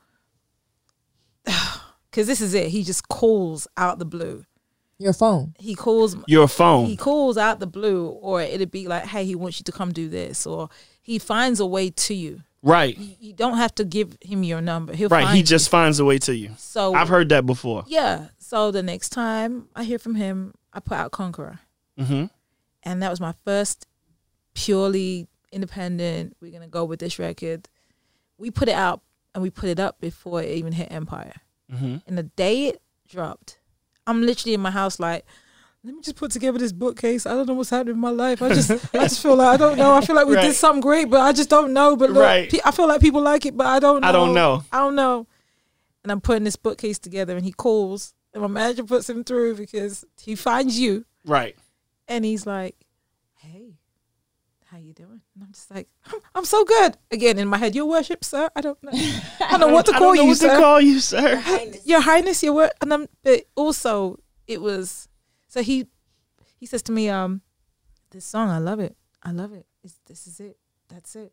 [1.45, 2.69] because this is it.
[2.69, 4.45] He just calls out the blue.
[5.01, 5.55] Your phone.
[5.59, 6.87] He calls Your phone.
[6.87, 9.93] he calls out the blue, or it'd be like, "Hey, he wants you to come
[9.93, 10.69] do this," or
[11.03, 12.43] he finds a way to you.
[12.63, 12.97] Right.
[12.99, 14.95] You, you don't have to give him your number.
[14.95, 15.25] He'll Right.
[15.25, 15.47] find He you.
[15.47, 16.51] just finds a way to you.
[16.59, 17.85] so I've heard that before.
[17.89, 18.29] yeah.
[18.39, 21.61] So the next time I hear from him, I put out Conqueror,
[21.99, 22.27] Mm-hmm.
[22.83, 23.87] and that was my first
[24.55, 26.37] purely independent.
[26.41, 27.69] We're gonna go with this record.
[28.39, 29.01] We put it out
[29.35, 31.35] and we put it up before it even hit Empire.
[31.73, 31.97] Mm-hmm.
[32.07, 33.59] And the day it dropped,
[34.07, 35.25] I'm literally in my house like,
[35.85, 37.25] let me just put together this bookcase.
[37.27, 38.43] I don't know what's happening in my life.
[38.43, 38.77] I just I
[39.09, 39.95] just feel like I don't know.
[39.95, 40.43] I feel like we Right.
[40.43, 41.97] did something great, but I just don't know.
[41.97, 42.61] But look, Right.
[42.65, 44.09] I feel like people like it, but I don't know.
[44.09, 44.63] I don't know.
[44.73, 45.27] I don't know.
[46.03, 49.57] And I'm putting this bookcase together and he calls and my manager puts him through
[49.57, 51.57] because he finds you Right.
[52.09, 52.77] and he's like,
[54.71, 55.21] how you doing?
[55.35, 56.97] And I'm just like, I'm, I'm so good.
[57.11, 58.49] Again in my head, your worship, sir.
[58.55, 58.93] I don't know.
[59.41, 60.55] I don't know what to call you, what sir.
[60.55, 61.43] to call you, sir.
[61.85, 62.71] Your Highness, your word.
[62.81, 65.09] And I'm, but also it was,
[65.49, 65.87] so he,
[66.59, 67.41] he says to me, um,
[68.11, 68.97] this song, I love it.
[69.23, 69.67] I love it.
[69.83, 70.57] It's, this is it.
[70.89, 71.33] That's it.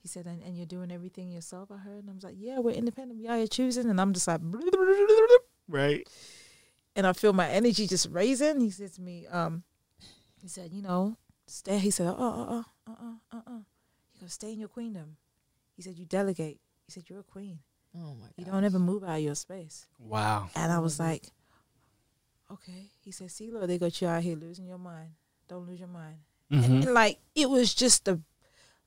[0.00, 2.00] He said, and, and you're doing everything yourself, I heard.
[2.04, 3.18] And I was like, yeah, we're independent.
[3.18, 3.90] We are here choosing.
[3.90, 4.40] And I'm just like,
[5.68, 6.08] Right.
[6.94, 8.60] and I feel my energy just raising.
[8.60, 9.64] He said to me, um,
[10.40, 11.78] he said, you know, stay.
[11.78, 12.92] He said, uh, uh, uh, uh,
[13.32, 13.58] uh, uh.
[14.12, 15.16] He goes, stay in your queendom.
[15.74, 16.60] He said, you delegate.
[16.86, 17.58] He said, you're a queen.
[17.94, 18.32] Oh my god.
[18.36, 19.86] You don't ever move out of your space.
[19.98, 20.48] Wow.
[20.54, 21.28] And I was like,
[22.50, 22.90] okay.
[23.04, 25.10] He said, see, look, they got you out here losing your mind.
[25.48, 26.16] Don't lose your mind.
[26.52, 26.72] Mm-hmm.
[26.72, 28.20] And like, it was just the,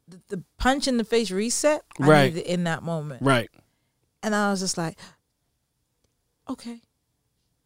[0.08, 2.34] the, the punch in the face reset Right.
[2.34, 3.22] needed in that moment.
[3.22, 3.50] Right.
[4.24, 4.98] And I was just like,
[6.50, 6.82] okay,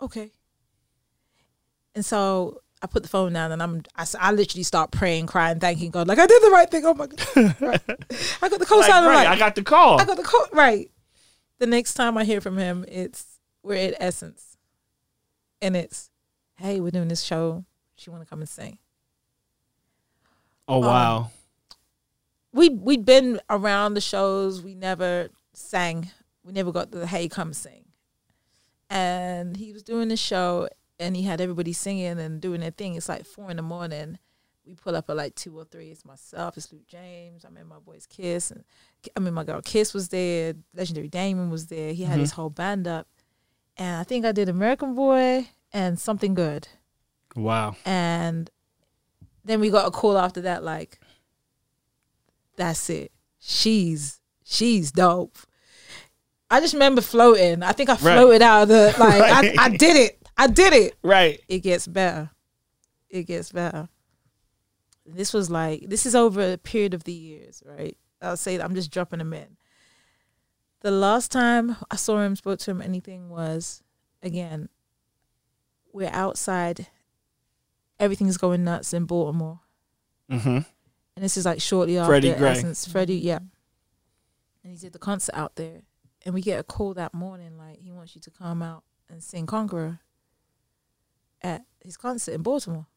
[0.02, 0.32] okay.
[1.96, 5.58] And so I put the phone down and I'm, I, I literally start praying, crying,
[5.58, 6.06] thanking God.
[6.06, 6.86] Like, I did the right thing.
[6.86, 7.56] Oh my God.
[7.62, 7.82] Right.
[8.42, 8.90] I got the cosign.
[8.90, 9.24] Like, right.
[9.24, 10.02] like, I got the call.
[10.02, 10.92] I got the code right.
[11.60, 14.58] The next time I hear from him, it's we're at Essence,
[15.62, 16.10] and it's,
[16.58, 17.64] hey, we're doing this show.
[17.96, 18.80] She want to come and sing.
[20.68, 21.32] oh um, wow.
[22.52, 24.62] We we'd been around the shows.
[24.62, 26.12] We never sang.
[26.44, 27.86] We never got the hey, come sing.
[28.90, 30.68] And he was doing the show,
[31.00, 32.96] and he had everybody singing and doing their thing.
[32.96, 34.20] It's like four in the morning.
[34.66, 35.90] We pull up at like two or three.
[35.90, 37.44] It's myself, it's Luke James.
[37.46, 38.64] I mean, my boys Kiss, and
[39.16, 40.54] I mean, my girl Kiss was there.
[40.74, 41.94] Legendary Damon was there.
[41.94, 42.22] He had mm-hmm.
[42.22, 43.08] his whole band up,
[43.78, 46.68] and I think I did American Boy and something good.
[47.36, 47.76] Wow.
[47.86, 48.50] And
[49.44, 51.00] then we got a call after that, like,
[52.56, 53.12] that's it.
[53.40, 55.38] She's she's dope.
[56.50, 57.64] I just remember floating.
[57.64, 59.58] I think I floated out of the like Right.
[59.58, 60.23] I, I did it.
[60.38, 60.96] I did it.
[61.04, 61.42] Right.
[61.48, 62.32] It gets better.
[63.10, 63.90] It gets better.
[65.06, 67.98] This was like this is over a period of the years, right?
[68.22, 69.58] I'll say I'm just dropping them in.
[70.82, 73.84] The last time I saw him, spoke to him, anything was
[74.22, 74.70] again,
[75.92, 76.88] we're outside.
[78.00, 79.60] Everything's going nuts in Baltimore.
[80.32, 80.50] Mm-hmm.
[81.16, 82.50] And this is like shortly after Freddie Gray.
[82.50, 82.88] Essence.
[82.88, 83.40] Freddie, yeah.
[84.64, 85.84] And he did the concert out there.
[86.26, 89.22] And we get a call that morning, like he wants you to come out and
[89.22, 90.00] sing Conqueror
[91.44, 92.88] at his concert in Baltimore.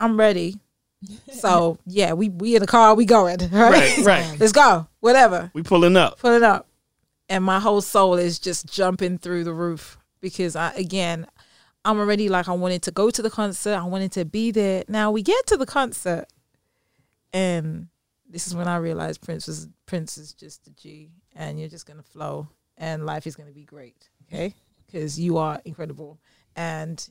[0.00, 0.56] I'm ready.
[1.32, 3.38] So yeah, we we in the car, we going.
[3.52, 3.98] Right?
[3.98, 3.98] Right.
[3.98, 4.40] Right.
[4.40, 4.88] Let's go.
[4.98, 5.52] Whatever.
[5.54, 6.18] We pulling up.
[6.18, 6.66] Pulling up.
[7.28, 11.28] And my whole soul is just jumping through the roof because I again
[11.84, 13.76] I'm already like I wanted to go to the concert.
[13.76, 14.82] I wanted to be there.
[14.88, 16.26] Now we get to the concert
[17.32, 17.86] and
[18.28, 21.86] this is when I realized Prince was Prince is just a G and you're just
[21.86, 24.08] gonna flow and life is gonna be great.
[24.26, 24.54] Okay?
[24.90, 26.18] Because you are incredible.
[26.56, 27.06] And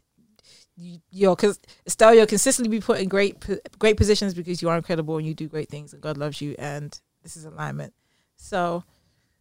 [0.76, 3.38] you, you're because Estelle, you'll consistently be put in great
[3.80, 6.56] great positions because you are incredible and you do great things and God loves you
[6.60, 7.94] and this is alignment.
[8.36, 8.84] So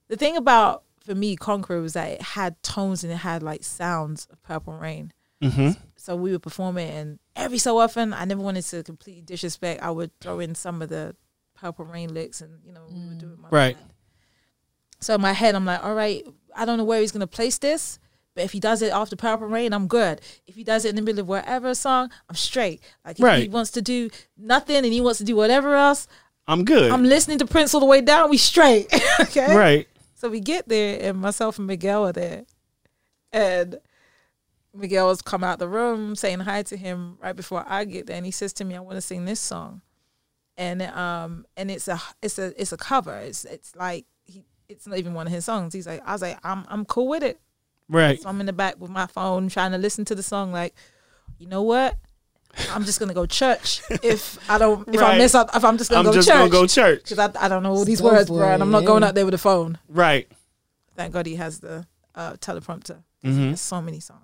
[0.08, 3.62] the thing about for me Conqueror was that it had tones and it had like
[3.64, 8.24] sounds of Purple Rain, hmm So we would perform it, and every so often, I
[8.24, 9.82] never wanted to completely disrespect.
[9.82, 11.14] I would throw in some of the
[11.54, 13.38] Purple Rain licks, and you know, we would do it.
[13.38, 13.76] My Right.
[13.76, 13.90] band.
[15.00, 17.58] So in my head, I'm like, all right, I don't know where he's gonna place
[17.58, 17.98] this,
[18.36, 20.20] but if he does it after Purple Rain, I'm good.
[20.46, 22.82] If he does it in the middle of whatever song, I'm straight.
[23.04, 26.06] Like if he wants to do nothing and he wants to do whatever else,
[26.46, 26.92] I'm good.
[26.92, 28.28] I'm listening to Prince all the way down.
[28.28, 29.56] We straight, okay?
[29.56, 29.88] right.
[30.14, 32.44] So we get there, and myself and Miguel are there,
[33.32, 33.78] and
[34.74, 38.16] Miguel has come out the room saying hi to him right before I get there,
[38.18, 39.80] and he says to me, "I want to sing this song,"
[40.58, 43.16] and um, and it's a it's a it's a cover.
[43.16, 45.72] It's it's like he it's not even one of his songs.
[45.72, 47.40] He's like, I was like, I'm I'm cool with it.
[47.88, 48.20] Right.
[48.20, 50.52] So I'm in the back with my phone trying to listen to the song.
[50.52, 50.74] Like,
[51.38, 51.96] you know what?
[52.70, 55.18] I'm just gonna go church if I don't if I Right.
[55.18, 57.02] mess up if I'm just gonna I'm go just church gonna go church.
[57.04, 59.04] because I I don't know all these Go words, for bro, and I'm not going
[59.04, 59.78] out there with a phone.
[59.88, 60.26] Right.
[60.96, 63.02] Thank God he has the uh, teleprompter.
[63.22, 63.36] Mhm.
[63.48, 64.22] There's so many songs.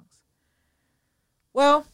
[1.52, 1.86] Well,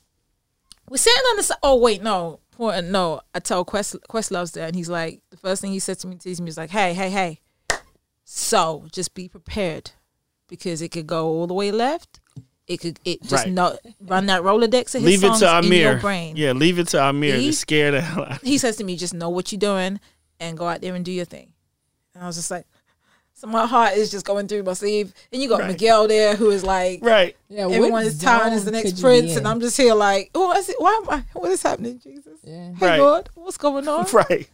[0.88, 1.59] we're sitting on the.
[1.64, 2.90] Oh wait, no, important.
[2.90, 6.07] No, I tell Quest Questlove's there, and he's like, the first thing he said to
[6.07, 7.40] me, teased me, was like, "Hey, hey, hey."
[8.24, 9.90] So just be prepared,
[10.48, 12.20] because it could go all the way left.
[12.66, 13.52] It could it just Right.
[13.52, 16.00] not run that Rolodex of his Leave it songs to in your Ahmir.
[16.00, 16.37] brain.
[16.37, 18.42] Yeah, leave it to Ahmir to He- scare the hell out.
[18.42, 20.00] He says to me, "Just know what you're doing,
[20.38, 21.52] and go out there and do your thing."
[22.14, 22.66] And I was just like,
[23.32, 25.68] so my heart is just going through my sleeve, and you got Right.
[25.70, 27.37] Miguel there, who is like, Right.
[27.48, 29.46] Yeah, Everyone is tired as the next prince, and?
[29.48, 31.24] I'm just here like, oh, is it, why am I?
[31.34, 32.40] What is happening, Jesus?
[32.42, 32.72] Yeah.
[32.74, 32.98] Hey Right.
[33.00, 34.06] Lord, what's going on?
[34.12, 34.48] Right.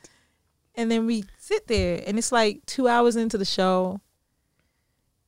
[0.77, 4.01] And then we sit there, and it's like two hours into the show,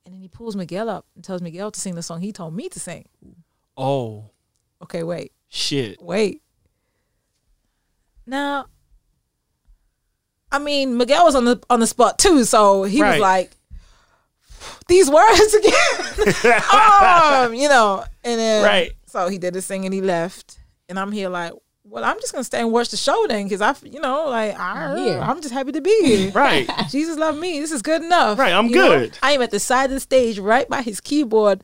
[0.07, 2.55] and then he pulls Miguel up and tells Miguel to sing the song he told
[2.55, 3.07] me to sing.
[3.77, 4.31] Oh
[4.83, 6.01] Okay, wait, shit.
[6.01, 6.41] wait.
[8.27, 8.67] Now,
[10.51, 13.13] I mean, Miguel was on the on the spot too, so he Right.
[13.13, 13.57] was like,
[14.89, 18.93] "These words again." um, you know, and then Right.
[19.07, 21.53] So he did his thing and he left, and I'm here like,
[21.89, 24.59] well, I'm just gonna stay and watch the show then, because I, you know, like
[24.59, 25.19] I, here.
[25.21, 26.31] I'm just happy to be here.
[26.35, 26.69] Right.
[26.91, 27.61] Jesus love me.
[27.61, 28.39] This is good enough.
[28.39, 28.89] Right, I'm You know?
[28.99, 29.19] good.
[29.23, 31.63] I am at the side of the stage, right by his keyboard.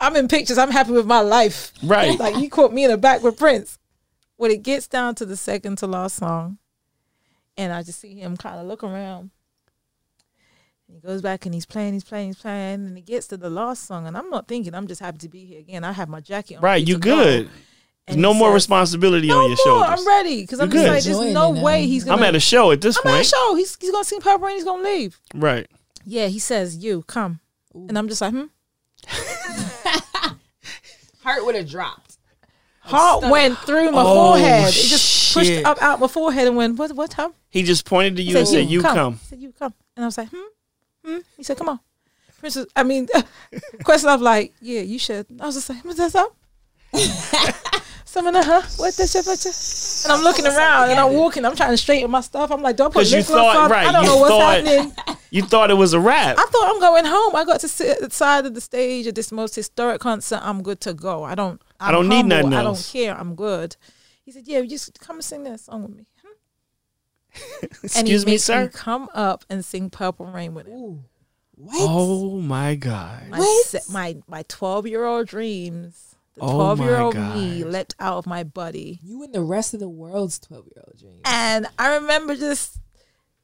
[0.00, 0.58] I'm in pictures.
[0.58, 1.72] I'm happy with my life.
[1.82, 2.18] Right.
[2.18, 3.78] like you caught me in the back with Prince.
[4.36, 6.56] When it gets down to the second to last song,
[7.58, 9.30] and I just see him kind of look around.
[10.92, 13.50] He goes back and he's playing, he's playing, he's playing, and he gets to the
[13.50, 14.74] last song, and I'm not thinking.
[14.74, 15.84] I'm just happy to be here again.
[15.84, 16.62] I have my jacket on.
[16.62, 16.84] Right.
[16.86, 17.46] You to go.
[18.06, 18.12] Good.
[18.14, 19.56] And no more says, responsibility No on your more.
[19.86, 20.00] shoulders.
[20.00, 20.90] I'm ready because I'm You just good.
[20.94, 22.16] like, there's no way he's gonna.
[22.16, 23.54] I'm at a show at this I'm at a show.
[23.54, 24.56] He's he's gonna sing Purple Rain.
[24.56, 25.20] He's gonna leave.
[25.34, 25.66] Right.
[26.04, 27.40] Yeah, he says, "You come,"
[27.74, 28.46] and I'm just like, "Hmm."
[31.22, 32.16] Heart would have dropped.
[32.80, 34.68] Heart went through my Oh, forehead.
[34.68, 35.34] It just shit.
[35.34, 36.92] pushed up out my forehead and went, "What?
[36.92, 39.52] What time?" He just pointed to He you and said, "You come." He said, "You
[39.52, 40.48] come," and I was like, "Hmm."
[41.06, 41.18] Hmm?
[41.36, 41.80] He said, "Come on."
[42.38, 43.06] Princess, I mean,
[43.84, 45.26] Questlove, like, yeah, you should.
[45.40, 46.34] I was just like, what's that up?
[48.10, 48.62] Some of huh?
[48.76, 49.24] What the shit?
[49.24, 49.44] What
[50.04, 51.44] And I'm looking around and I'm walking.
[51.44, 52.50] I'm trying to straighten my stuff.
[52.50, 53.70] I'm like, do I put 'Cause you lip gloss thought- on?
[53.70, 55.16] right, I don't you know what's thought- happening.
[55.30, 56.36] You thought it was a rap.
[56.36, 57.36] I thought I'm going home.
[57.36, 60.40] I got to sit at the side of the stage at this most historic concert.
[60.42, 61.22] I'm good to go.
[61.22, 61.62] I don't.
[61.78, 62.36] I'm I don't need humble.
[62.36, 63.16] nothing I don't care.
[63.16, 63.76] I'm good.
[64.24, 66.34] He said, "Yeah, just come and sing that song with me." Hmm?
[67.62, 67.70] and
[68.08, 68.66] he Excuse me, makes sir.
[68.74, 70.74] come up and sing "Purple Rain" with him.
[70.74, 71.04] Ooh.
[71.54, 71.76] What?
[71.78, 73.28] Oh my god.
[73.28, 73.66] My What?
[73.66, 76.09] se- my my twelve year old dreams.
[76.40, 77.72] The Oh twelve year old my me God.
[77.72, 80.98] leapt out of my body, You and the rest of the world's 12 year old
[80.98, 81.20] dream.
[81.24, 82.78] and I remember just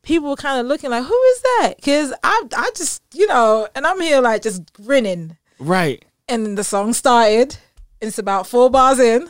[0.02, 3.86] people kind of looking like, "Who is that?" Because I I just you know, and
[3.86, 5.36] I'm here like just grinning.
[5.58, 6.04] Right.
[6.28, 7.56] and then the song started.
[8.02, 9.28] And it's about four bars in.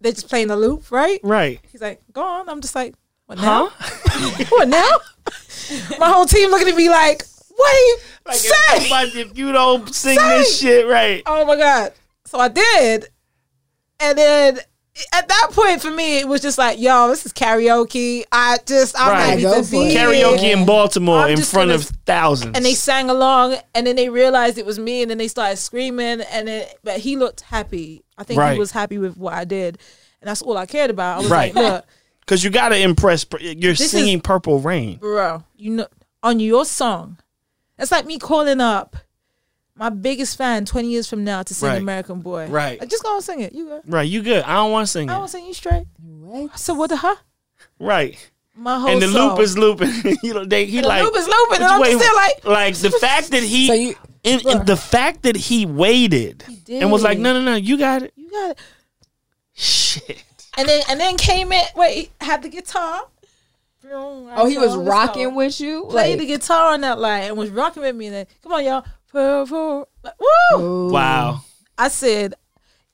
[0.00, 1.18] They're just playing the loop, right?
[1.24, 1.60] Right.
[1.72, 2.94] He's like, "Go on." I'm just like,
[3.26, 3.70] "What now?
[3.74, 4.44] Huh?
[4.50, 4.90] what now?"
[5.98, 7.24] My whole team looking at me like,
[7.56, 10.28] "What are you Like say?" if, if you don't sing Say.
[10.38, 11.22] this shit right.
[11.26, 11.92] Oh my god!
[12.34, 13.06] So I did,
[14.00, 14.58] and then
[15.12, 18.98] at that point for me, it was just like, "Yo, this is karaoke." I just
[18.98, 19.20] I'm Right.
[19.24, 19.90] happy Go to be it.
[19.92, 20.08] here.
[20.08, 22.56] Karaoke in Baltimore I'm in front gonna- of thousands.
[22.56, 25.58] and they sang along and then they realized it was me and then they started
[25.58, 28.54] screaming and it but he looked happy i think Right.
[28.54, 29.78] he was happy with what i did
[30.20, 31.54] and that's all i cared about i was Right.
[31.54, 31.84] like look
[32.20, 33.24] Because you got to impress.
[33.38, 34.96] You're This singing is- Purple Rain.
[34.96, 35.86] bro you know
[36.24, 37.18] on your song
[37.78, 38.96] it's like me calling up
[39.76, 41.80] my biggest fan 20 years from now to sing Right.
[41.80, 42.78] american boy Right.
[42.80, 44.08] like, just go and sing it you go Right.
[44.08, 44.44] You good.
[44.44, 45.12] I don't want to sing it.
[45.12, 45.18] i it.
[45.18, 46.50] don't sing you straight What?
[46.52, 47.16] i said what the huh
[47.80, 48.16] Right.
[48.54, 49.30] my whole And the song.
[49.30, 49.90] loop is looping.
[50.22, 51.02] you know, they, he And the like.
[51.02, 53.94] loop is looping and i'm wait, still like like the fact that he, So you,
[54.22, 57.22] in, in the fact that he waited and was like, did.
[57.24, 58.12] no, no, no, you got it.
[58.16, 58.58] you got it
[59.56, 60.22] Shit.
[60.56, 63.02] and then and then came in wait he had the guitar
[63.92, 65.86] oh, he was rocking with you?
[65.90, 68.06] played Like, the guitar on that line and was rocking with me.
[68.06, 68.84] And then, come on, y'all.
[69.14, 69.88] Purple.
[70.02, 70.14] Like,
[70.52, 70.90] woo!
[70.90, 71.40] Wow.
[71.78, 72.34] I said,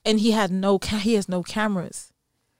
[0.05, 2.13] and he had no ca- he has no cameras.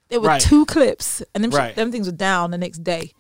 [0.10, 0.42] There were Right.
[0.42, 1.76] two clips, and them, sh- Right.
[1.76, 3.14] them things were down the next day.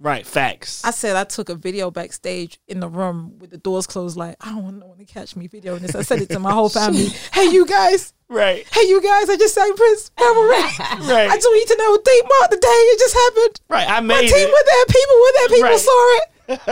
[0.00, 0.24] Right.
[0.24, 0.84] Facts.
[0.84, 4.16] I said I took a video backstage in the room with the doors closed.
[4.16, 5.96] Like I don't want no one to catch me videoing this.
[5.96, 7.08] I said it to my whole family.
[7.32, 8.12] hey, you guys.
[8.28, 8.64] right.
[8.72, 9.28] Hey, you guys.
[9.28, 10.50] I just sang Prince Memory.
[11.10, 11.28] Right.
[11.28, 13.60] I just want you to know, deep mark the day it just happened.
[13.68, 13.90] Right.
[13.90, 14.52] I My made team it.
[14.52, 14.84] were there.
[14.86, 15.48] People were there.
[15.48, 15.80] People Right.
[15.80, 16.22] saw it.
[16.48, 16.56] You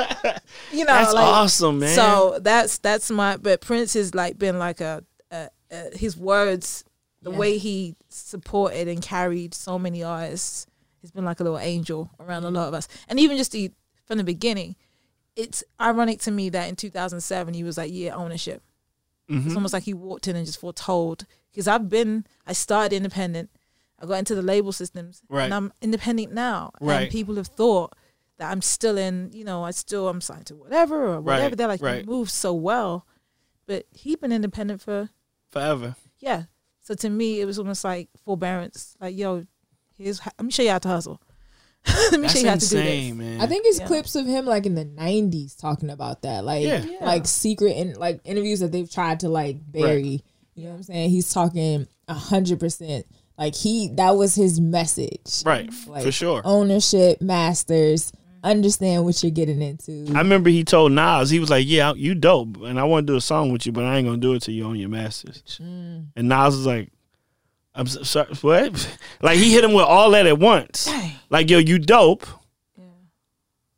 [0.84, 1.94] know, That's like, awesome, man.
[1.94, 3.36] So that's that's my.
[3.36, 6.84] But Prince has like been like a, a, a his words,
[7.22, 7.36] the Yeah.
[7.38, 10.66] way he supported and carried so many artists,
[11.02, 12.88] He's been like a little angel around a lot of us.
[13.08, 13.70] And even just the
[14.06, 14.74] from the beginning,
[15.36, 18.62] it's ironic to me that in 2007 he was like, yeah, ownership.
[19.30, 19.46] Mm-hmm.
[19.48, 21.26] It's almost like he walked in and just foretold.
[21.52, 23.50] Because I've been, I started independent.
[24.00, 25.44] I got into the label systems, Right.
[25.44, 26.70] and I'm independent now.
[26.80, 27.02] Right.
[27.02, 27.94] And people have thought
[28.38, 31.48] that I'm still in, you know, I still I'm signed to whatever or whatever.
[31.48, 32.00] Right, They're like, right.
[32.04, 33.06] you move so well,
[33.66, 35.08] but he been independent for
[35.50, 35.96] Forever.
[36.18, 36.44] yeah.
[36.82, 38.96] So to me, it was almost like forbearance.
[39.00, 39.44] Like, yo,
[39.96, 41.20] here's let me show you how to hustle.
[41.86, 43.26] let me That's show you how to do insane, this.
[43.26, 43.40] man.
[43.40, 43.86] I think it's Yeah.
[43.86, 46.84] clips of him like in the '90s talking about that, like Yeah.
[46.84, 47.04] Yeah.
[47.04, 50.22] like secret and like interviews that they've tried to like bury.
[50.54, 51.10] You know what I'm saying?
[51.10, 53.06] He's talking a hundred percent.
[53.38, 55.42] Like he, that was his message.
[55.44, 55.70] right.
[55.86, 56.40] Like for sure.
[56.44, 58.10] Ownership, masters,
[58.50, 60.06] understand what you're getting into.
[60.14, 63.12] I remember he told Nas, he was like, "Yeah, you dope, and I want to
[63.12, 64.88] do a song with you, but I ain't gonna do it till you own your
[64.88, 66.06] masters." Mm.
[66.16, 66.90] And Nas was like,
[67.74, 70.86] "I'm so, sorry, what?" like he hit him with all that at once.
[70.86, 71.12] Dang.
[71.28, 72.26] Like, yo, you dope.
[72.78, 72.84] Yeah.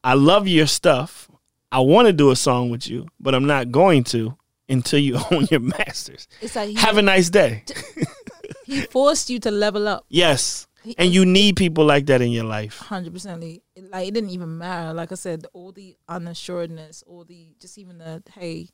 [0.05, 1.29] I love your stuff.
[1.73, 4.37] I want to do a song with you, but I'm not going to
[4.69, 6.29] until you own your masters.
[6.41, 7.65] It's like he, Have a nice day.
[8.65, 10.05] he forced you to level up.
[10.09, 12.79] Yes, and you need people like that in your life.
[12.79, 13.41] hundred percent.
[13.41, 14.93] Like it didn't even matter.
[14.95, 18.69] Like I said, all the unassuredness, all the just even the hey,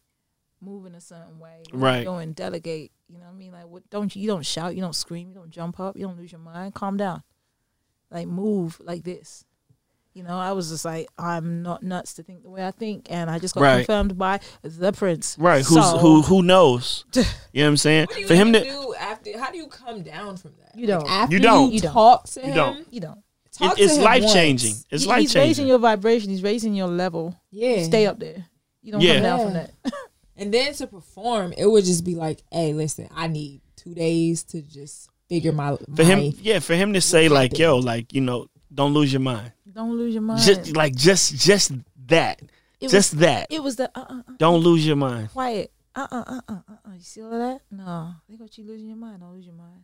[0.60, 2.04] move in a certain way, Right.
[2.04, 2.92] Go and delegate.
[3.08, 3.52] You know what I mean?
[3.52, 3.88] Like what?
[3.90, 4.22] Don't you?
[4.22, 4.74] You don't shout.
[4.74, 5.28] You don't scream.
[5.28, 5.96] You don't jump up.
[5.96, 6.74] You don't lose your mind.
[6.74, 7.22] Calm down.
[8.10, 9.44] Like move like this.
[10.14, 13.08] You know, I was just like, I'm not nuts to think the way I think,
[13.10, 13.76] and I just got Right.
[13.84, 15.36] confirmed by the prince.
[15.38, 15.64] Right?
[15.64, 16.22] Who's So- who?
[16.22, 17.04] Who knows?
[17.14, 18.06] You know what I'm saying?
[18.06, 19.38] What do you For him to do after?
[19.38, 20.78] How do you come down from that?
[20.78, 21.08] You don't.
[21.08, 21.68] After You don't.
[21.68, 21.92] You, You don't.
[21.92, 22.86] talk to You don't.
[22.92, 23.18] You don't.
[23.52, 24.32] talk it, it's life once.
[24.32, 24.74] changing.
[24.90, 25.42] It's He- life changing.
[25.42, 26.30] he's raising your vibration.
[26.30, 27.36] He's raising your level.
[27.50, 27.82] Yeah.
[27.84, 28.46] Stay up there.
[28.82, 29.14] You don't Yeah.
[29.14, 29.70] come down from that.
[30.36, 34.42] And then to perform, it would just be like, "Hey, listen, I need two days
[34.44, 37.58] to just figure my For him, yeah, for him to say like, happened?
[37.60, 39.52] yo, like you know, don't lose your mind.
[39.74, 40.40] Don't lose your mind.
[40.42, 41.72] Just like just just
[42.06, 42.40] that,
[42.80, 43.46] It just was, that.
[43.50, 45.30] It was the uh uh uh Don't lose your mind.
[45.32, 45.72] quiet.
[45.94, 46.72] Uh uh uh uh uh.
[46.86, 46.92] uh.
[46.94, 47.60] You see all that?
[47.70, 49.20] No, they got you losing your mind.
[49.20, 49.82] Don't lose your mind.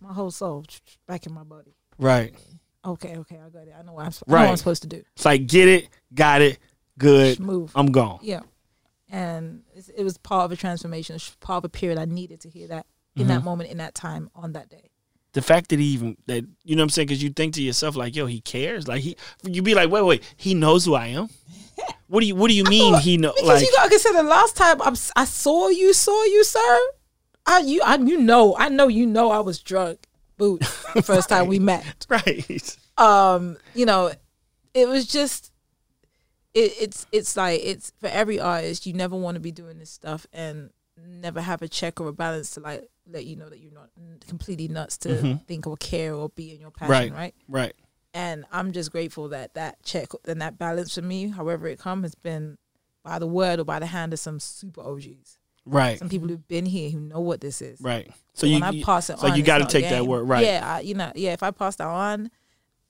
[0.00, 0.64] My whole soul
[1.08, 1.74] back in my body.
[1.98, 2.34] Right.
[2.84, 3.74] Okay, okay, I got it.
[3.78, 5.02] I know what I'm, I know what I'm supposed to do.
[5.16, 6.58] It's like get it, got it,
[6.98, 7.40] good.
[7.40, 7.72] Move.
[7.74, 8.18] I'm gone.
[8.22, 8.40] Yeah,
[9.10, 9.62] and
[9.96, 11.18] it was part of a transformation.
[11.40, 11.98] Part of a period.
[11.98, 13.28] I needed to hear that in Mm-hmm.
[13.30, 14.90] that moment, in that time, on that day.
[15.36, 17.62] The fact that he even that you know what I'm saying because you think to
[17.62, 18.88] yourself like, yo, he cares.
[18.88, 21.28] Like he, you be like, wait, wait, he knows who I am.
[22.08, 23.34] What do you What do you mean he know?
[23.34, 26.78] Because Like you gotta consider the last time I'm, I saw you, saw you, sir.
[27.44, 30.06] I you I you know I know you know I was drunk,
[30.38, 30.60] boot
[30.94, 32.06] the first time we met.
[32.08, 32.76] right.
[32.96, 34.10] um you know
[34.72, 35.52] it was just
[36.54, 39.90] it, it's it's like it's for every artist you never want to be doing this
[39.90, 40.70] stuff and
[41.04, 43.90] never have a check or a balance to like let you know that you're not
[44.26, 47.12] completely nuts to think or care or be in your passion Right.
[47.12, 47.74] right, Right.
[48.14, 52.02] and i'm just grateful that that check and that balance for me however it comes
[52.04, 52.56] has been
[53.04, 55.98] by the word or by the hand of some super og's Right.
[55.98, 58.10] some people who've been here who know what this is Right.
[58.34, 60.44] So when you, I pass it so on, you got to take that word right.
[60.44, 61.32] Yeah, I, you know, yeah.
[61.32, 62.30] If I pass that on,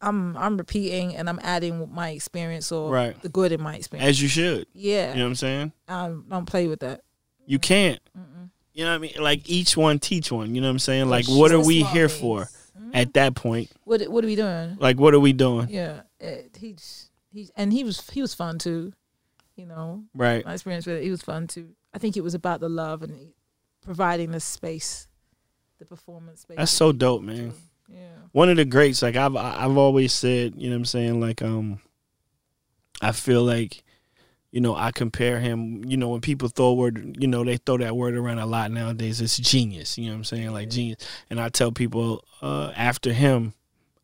[0.00, 3.22] I'm I'm repeating and I'm adding my experience or Right.
[3.22, 4.08] the good in my experience.
[4.10, 4.66] As you should.
[4.74, 5.72] yeah, You know what I'm saying?
[5.88, 7.00] um, don't play with that.
[7.46, 8.00] You can't.
[8.74, 9.12] You know what I mean?
[9.18, 10.54] Like each one teach one.
[10.54, 11.08] You know what I'm saying?
[11.08, 12.48] Like what are we here for
[12.92, 13.70] at that point?
[13.84, 14.76] What what are we doing?
[14.78, 15.68] Like what are we doing?
[15.70, 18.92] Yeah, it, he's he's and he was he was fun too.
[19.56, 20.44] You know, Right.
[20.44, 21.70] my experience with it, he was fun too.
[21.94, 23.32] I think it was about the love and
[23.82, 25.08] providing the space,
[25.78, 26.58] the performance space.
[26.58, 27.54] That's so dope, man.
[27.88, 28.00] Yeah.
[28.32, 31.18] One of the greats, like I've I've always said, you know what I'm saying?
[31.20, 31.80] Like um
[33.00, 33.82] I feel like
[34.56, 37.76] you know, I compare him, you know, when people throw word, you know, they throw
[37.76, 39.20] that word around a lot nowadays.
[39.20, 40.50] It's genius, you know what I'm saying?
[40.50, 41.06] Like genius.
[41.28, 43.52] And I tell people uh after him,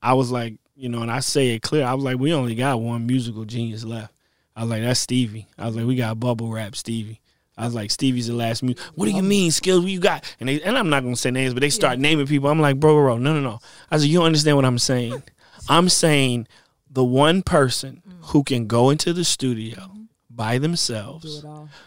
[0.03, 1.86] I was like, you know, and I say it clear.
[1.86, 4.12] I was like, we only got one musical genius left.
[4.55, 5.46] I was like, that's Stevie.
[5.57, 7.22] I was like, we got bubble rap Stevie.
[7.57, 8.84] I was like, Stevie's the last music.
[8.94, 9.80] What do you mean, skills?
[9.80, 10.22] What you got?
[10.38, 12.50] And they, and I'm not gonna say names, but they start naming people.
[12.50, 13.59] I'm like, bro, bro, bro, no, no, no.
[13.90, 15.22] I said, you don't understand what I'm saying.
[15.70, 16.46] I'm saying
[16.90, 19.92] the one person who can go into the studio
[20.35, 21.45] by themselves,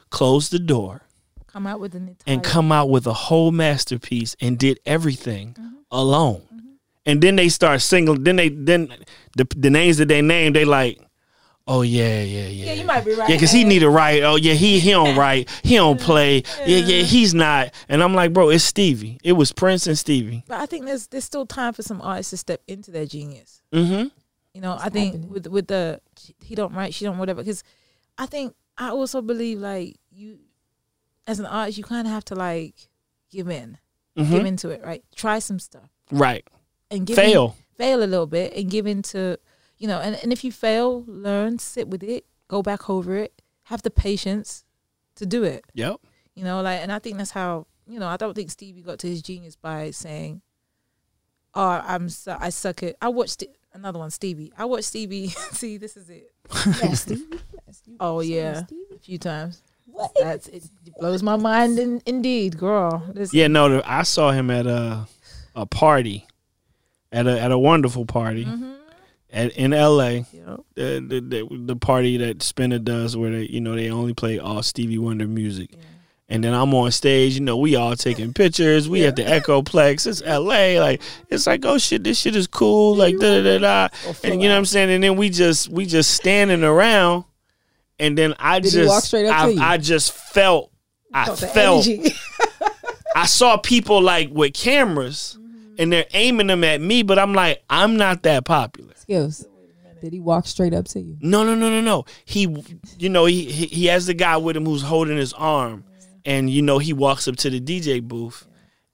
[0.10, 1.02] close the door,
[1.48, 5.54] Come out with an entire and come out with a whole masterpiece and did everything
[5.58, 5.76] Mm-hmm.
[5.91, 6.41] alone.
[7.06, 8.24] And then they start singing.
[8.24, 8.93] Then they then
[9.38, 11.00] the the names that they name they like.
[11.68, 12.66] Oh yeah, yeah, yeah.
[12.66, 13.30] Yeah, you might be right.
[13.30, 14.22] Yeah, because he need to write.
[14.24, 15.50] Oh yeah, he he don't write.
[15.64, 16.43] He don't play.
[16.66, 17.74] Yeah, yeah, he's not.
[17.89, 19.20] And I'm like, bro, it's Stevie.
[19.24, 20.43] It was Prince and Stevie.
[20.48, 23.62] But I think there's there's still time for some artists to step into their genius.
[23.72, 24.08] Mm-hmm.
[24.54, 25.30] You know, I think happening.
[25.32, 26.02] with with the
[26.43, 27.41] he don't write, she don't whatever.
[27.43, 27.64] Because
[28.18, 30.39] I think I also believe like you,
[31.28, 32.76] as an artist, you kind of have to like
[33.32, 33.78] give in,
[34.16, 34.45] give Mhm.
[34.47, 35.03] into it, right?
[35.16, 36.45] Try some stuff Right.
[36.91, 37.55] and give in- Fail.
[37.76, 39.38] fail a little bit, and give into,
[39.78, 43.41] you know, and and if you fail, learn, sit with it, go back over it,
[43.63, 44.63] have the patience
[45.16, 45.66] to do it.
[45.74, 45.99] Yep.
[46.36, 48.07] You know, like, and I think that's how you know.
[48.07, 50.41] I don't think Stevie got to his genius by saying,
[51.53, 54.51] "Oh, I'm su- I suck at." I watched it, another one, Stevie.
[54.57, 55.28] I watched Stevie.
[55.51, 56.32] See, this is it.
[56.84, 57.39] Yeah, Stevie.
[57.88, 58.64] Yeah, Oh yeah,
[58.94, 59.62] a few times.
[59.86, 60.12] What?
[60.20, 60.64] That's it.
[61.00, 61.80] Blows my mind.
[61.80, 63.04] In, indeed, girl.
[63.14, 63.48] This, Yeah.
[63.48, 65.08] No, I saw him at a
[65.56, 66.26] a party,
[67.12, 68.74] at a at a wonderful party Mm-hmm.
[69.32, 70.26] at in L.A.
[70.34, 73.90] You know, The, the the the party that Spinna does, where they you know they
[73.90, 75.72] only play all Stevie Wonder music.
[76.28, 78.90] And then I'm on stage, you know, we all taking pictures.
[78.90, 80.08] We at the Echoplex.
[80.08, 80.82] It's LA.
[80.84, 82.96] Like, it's like, oh shit, this shit is cool.
[82.96, 83.88] Like, da da da da.
[84.24, 84.90] And you know what I'm saying?
[84.90, 87.26] And then we just we just standing around.
[88.00, 89.62] And then I Did just walk straight up I, to you?
[89.62, 90.72] I just felt
[91.14, 91.88] I Felt felt.
[93.16, 95.38] I saw people like with cameras
[95.76, 95.82] Mm-hmm.
[95.82, 98.93] and they're aiming them at me, but I'm like, I'm not that popular.
[98.96, 99.46] Skills.
[100.02, 101.18] Did he walk straight up to you?
[101.20, 102.06] No, no, no, no, no.
[102.26, 102.48] He,
[103.00, 105.84] you know, he he has the guy with him who's holding his arm,
[106.26, 108.46] and you know he walks up to the DJ booth,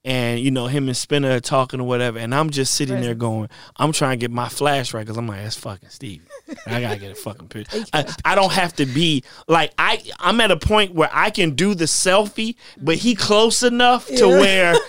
[0.04, 3.14] and you know him and Spinna are talking or whatever, and I'm just sitting there
[3.14, 6.22] going, I'm trying to get my flash right because I'm like, that's fucking Stevie.
[6.66, 7.84] I gotta get a fucking picture.
[7.92, 10.02] I, I don't have to be like I.
[10.18, 14.26] I'm at a point where I can do the selfie, but he close enough to
[14.28, 14.74] where.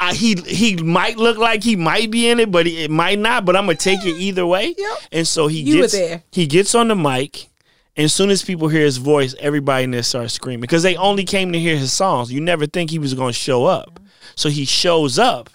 [0.00, 3.18] I, he he might look like he might be in it, but he, it might
[3.18, 3.44] not.
[3.44, 4.72] But I'm gonna take it either way.
[4.78, 4.98] Yep.
[5.10, 6.22] And so he You gets there.
[6.30, 7.48] he gets on the mic,
[7.96, 10.94] and as soon as people hear his voice, everybody in there starts screaming because they
[10.94, 12.32] only came to hear his songs.
[12.32, 13.98] You never think he was gonna show up,
[14.38, 15.50] so he shows up.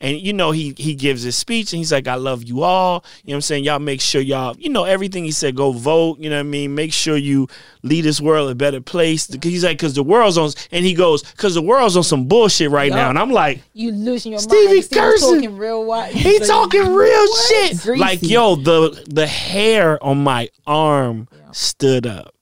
[0.00, 3.04] And you know he he gives his speech and he's like, I love you all.
[3.22, 3.64] You know what I'm saying?
[3.64, 6.18] Y'all make sure y'all, you know, everything he said, go vote.
[6.18, 6.74] You know what I mean?
[6.74, 7.48] Make sure you
[7.82, 9.26] lead this world a better place.
[9.26, 12.26] Because he's like, because the world's on, and he goes, because the world's on some
[12.26, 13.10] bullshit right now.
[13.10, 14.84] And I'm like, you losing your Stevie mind.
[14.84, 16.12] Stevie talking real white.
[16.14, 17.80] he talking real shit.
[17.82, 18.00] Greasy.
[18.00, 22.34] Like yo, the the hair on my arm stood up.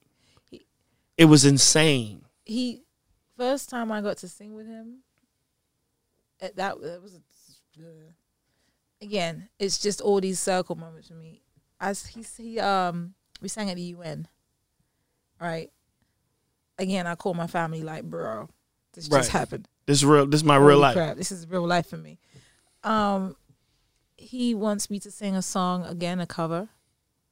[1.17, 2.23] It was insane.
[2.45, 2.83] he
[3.37, 4.99] first time I got to sing with him.
[6.43, 7.19] Eh, That that was
[9.01, 9.49] again.
[9.59, 11.41] It's just all these circle moments for me.
[11.79, 14.27] As he he um we sang at the UN,
[15.39, 15.69] right?
[16.79, 18.49] Again, I call my family like, bro,
[18.93, 19.19] this Right.
[19.19, 19.67] just happened.
[19.85, 20.25] This is real.
[20.25, 20.95] This is my real life.
[20.95, 22.19] crap, this is real life for me.
[22.83, 23.35] Um,
[24.17, 26.69] he wants me to sing a song again, a cover,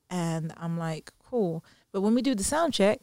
[0.09, 1.63] and I'm like, cool.
[1.91, 2.99] But when we do the sound check,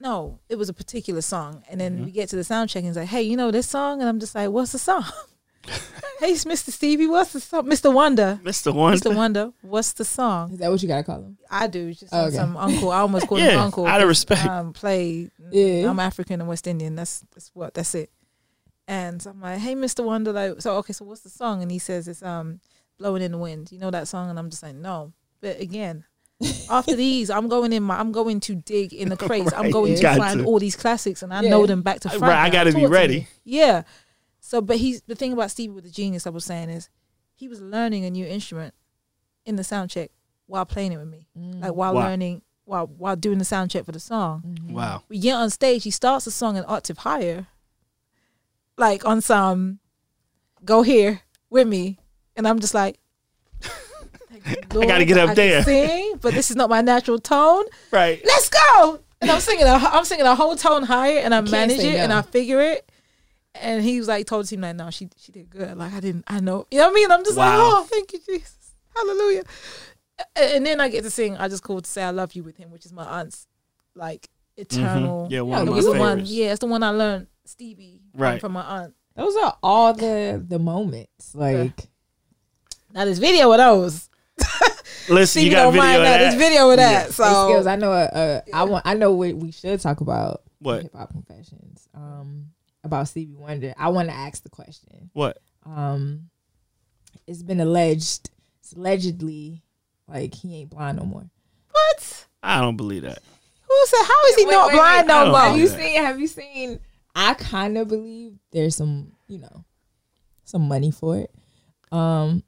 [0.00, 2.04] no, it was a particular song, and then Mm-hmm.
[2.06, 4.08] we get to the sound check, and he's like, hey, you know this song, and
[4.08, 5.04] I'm just like, what's the song?
[6.20, 6.70] hey, it's Mr.
[6.70, 7.66] Stevie, what's the song?
[7.66, 7.92] Mr.
[7.92, 8.72] Wonder, Mr.
[8.74, 8.96] One.
[8.96, 9.14] Mr.
[9.14, 10.52] Wonder, what's the song?
[10.52, 11.38] Is that what you gotta call him?
[11.50, 11.92] I do.
[11.92, 12.34] Just Okay.
[12.34, 12.90] some uncle.
[12.90, 13.86] I almost call him uncle.
[13.86, 14.46] out of respect.
[14.46, 15.30] Um, play.
[15.50, 15.90] Yeah.
[15.90, 16.94] I'm African and West Indian.
[16.96, 17.74] That's that's what.
[17.74, 18.10] That's it.
[18.88, 20.04] And so I'm like, hey, Mr.
[20.04, 20.32] Wonder.
[20.32, 20.92] Like, so okay.
[20.94, 21.62] So what's the song?
[21.62, 22.60] And he says it's um,
[22.98, 23.70] blowing in the wind.
[23.70, 24.30] You know that song?
[24.30, 25.12] And I'm just like, no.
[25.40, 26.04] But again,
[26.70, 27.98] after these, I'm going in my.
[27.98, 29.52] I'm going to dig in the crates.
[29.52, 30.44] I'm going to find to.
[30.46, 31.50] all these classics, and I Yeah.
[31.50, 32.22] know them back to front.
[32.22, 33.26] Right, I gotta be ready.
[33.44, 33.82] Yeah.
[34.40, 36.26] So, but he's the thing about Stevie with the genius.
[36.26, 36.88] I was saying is,
[37.34, 38.74] he was learning a new instrument
[39.44, 40.10] in the sound check
[40.46, 41.60] while playing it with me, mm.
[41.60, 42.08] like while Wow.
[42.08, 44.42] learning, while while doing the sound check for the song.
[44.46, 44.72] Mm-hmm.
[44.74, 45.02] Wow.
[45.08, 45.84] We get on stage.
[45.84, 47.46] He starts the song an octave higher,
[48.78, 49.78] like on some,
[50.64, 51.20] go here
[51.50, 51.98] with me,
[52.34, 52.98] and I'm just like.
[53.60, 57.18] "Thank you, I gotta get up I there." sing, but this is not my natural
[57.18, 58.20] tone Right.
[58.24, 59.00] let's go.
[59.22, 61.92] And I'm singing, a, I'm singing a whole tone higher, and I can't manage say
[61.94, 62.12] it, and.
[62.12, 62.90] I figure it.
[63.54, 65.76] And he was like, told the team like, no, she she did good.
[65.76, 67.10] Like I didn't, I know, you know what I mean.
[67.10, 69.42] I'm just like, oh, thank you, Jesus, hallelujah.
[70.36, 71.36] And then I get to sing.
[71.36, 73.46] I just called to say I love you with him, which is my aunt's
[73.94, 75.24] like eternal.
[75.24, 75.32] Mm-hmm.
[75.34, 78.40] Yeah, one of Yeah, my It one, yeah, it's the one I learned Stevie Right.
[78.40, 78.94] from my aunt.
[79.16, 81.34] Those are all the the moments.
[81.34, 81.88] Like
[82.94, 84.08] Now this video of those.
[85.08, 86.18] Listen, Stevie you got a don't video mind of that.
[86.18, 86.30] that.
[86.30, 87.06] This video of that.
[87.06, 87.66] Hey, So skills.
[87.66, 87.92] I know.
[87.92, 88.86] Uh, I want.
[88.86, 90.42] I know what we should talk about.
[90.60, 90.82] What?
[90.82, 91.88] Hip hop confessions.
[91.94, 92.46] Um,
[92.84, 93.74] about Stevie Wonder.
[93.78, 95.10] I want to ask the question.
[95.12, 95.38] What?
[95.66, 96.30] Um,
[97.26, 98.30] it's been alleged.
[98.60, 99.62] It's allegedly
[100.08, 101.30] like he ain't blind no more.
[101.70, 102.26] what?
[102.42, 103.18] I don't believe that.
[103.68, 104.02] Who said?
[104.04, 105.14] How is he Wait, not wait, blind wait.
[105.14, 105.40] no more?
[105.40, 105.78] Have you that.
[105.78, 106.02] seen?
[106.02, 106.80] Have you seen?
[107.14, 109.64] I kind of believe there's some, you know,
[110.44, 111.30] some money for it.
[111.92, 112.42] Um,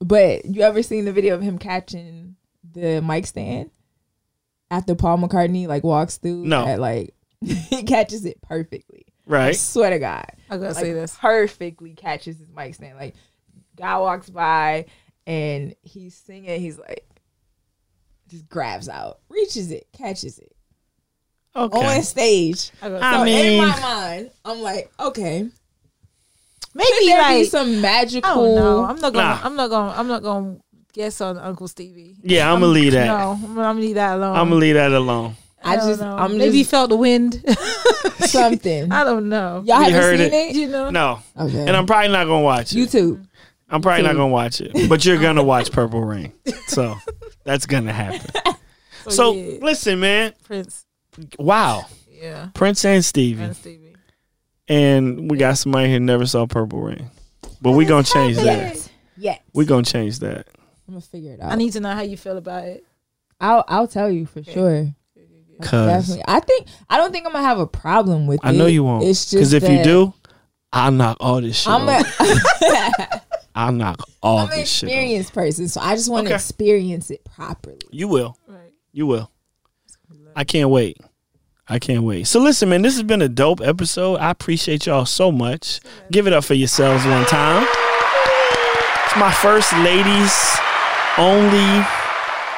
[0.00, 2.36] but you ever seen the video of him catching
[2.72, 3.70] the mic stand
[4.70, 6.44] after Paul McCartney like walks through?
[6.44, 6.66] No.
[6.66, 9.06] at, like he catches it perfectly.
[9.26, 9.56] Right, I Right.
[9.56, 11.16] swear to God, I gotta like say this.
[11.16, 12.96] perfectly catches his mic stand.
[12.96, 13.14] Like
[13.76, 14.86] guy walks by
[15.26, 16.60] and he's singing.
[16.60, 17.04] He's like,
[18.28, 20.52] just grabs out, reaches it, catches it
[21.56, 21.96] Okay.
[21.96, 22.70] on stage.
[22.82, 25.48] I gotta So mean- in my mind, I'm like, okay,
[26.76, 28.84] maybe maybe there be like some I don't know.
[28.84, 29.28] I'm not gonna.
[29.28, 29.40] Nah.
[29.42, 29.92] I'm not gonna.
[29.92, 30.56] I'm not gonna
[30.92, 32.16] guess on Uncle Stevie.
[32.22, 33.06] Yeah, I'm gonna leave that.
[33.06, 34.36] No, I'm gonna leave that alone.
[34.36, 35.36] I'm gonna leave that alone.
[35.64, 36.16] I I don't just, know.
[36.16, 37.42] I'm maybe just felt the wind.
[38.18, 38.92] something.
[38.92, 39.62] I don't know.
[39.66, 40.32] Y'all You haven't heard seen it.
[40.32, 40.54] it?
[40.56, 40.90] You know.
[40.90, 41.60] No, Okay.
[41.66, 42.76] and I'm probably not gonna watch it.
[42.76, 43.26] YouTube.
[43.68, 46.32] I'm probably not gonna watch it, but you're gonna watch Purple Rain,
[46.68, 46.94] so
[47.44, 48.30] that's gonna happen.
[49.08, 50.32] Oh, so yeah, listen, man.
[50.42, 50.84] Prince.
[51.38, 52.48] Wow, Yeah.
[52.54, 53.85] Prince and Stevie, And Stevie.
[54.68, 57.10] And we got somebody who never saw Purple Rain,
[57.60, 58.44] but we gonna change that.
[58.44, 58.88] Yes.
[59.16, 59.40] Yes.
[59.54, 60.46] We gonna change that.
[60.88, 61.52] I'm gonna figure it out.
[61.52, 62.84] I need to know how you feel about it.
[63.40, 64.94] I'll I'll tell you for sure.
[65.62, 66.24] Cause Definitely.
[66.28, 68.46] I think I don't think I'm gonna have a problem with it.
[68.46, 68.56] I it.
[68.56, 69.04] know you won't.
[69.04, 70.12] It's just Because if you that do,
[70.72, 71.72] I'll knock all this shit.
[71.72, 72.20] I'm off.
[72.20, 73.22] a
[73.54, 74.88] I'll knock all I'm an this shit.
[74.88, 74.92] off.
[74.92, 76.34] experienced person, so I just want to Okay.
[76.36, 77.78] experience it properly.
[77.90, 78.36] You will.
[78.46, 78.72] Right.
[78.92, 79.30] You will.
[80.34, 80.98] I can't wait.
[81.68, 82.26] I can't wait.
[82.28, 84.16] So listen, man, this has been a dope episode.
[84.16, 85.80] I appreciate y'all so much.
[86.12, 87.66] Give it up for yourselves one time.
[89.06, 90.56] It's my first ladies
[91.18, 91.84] only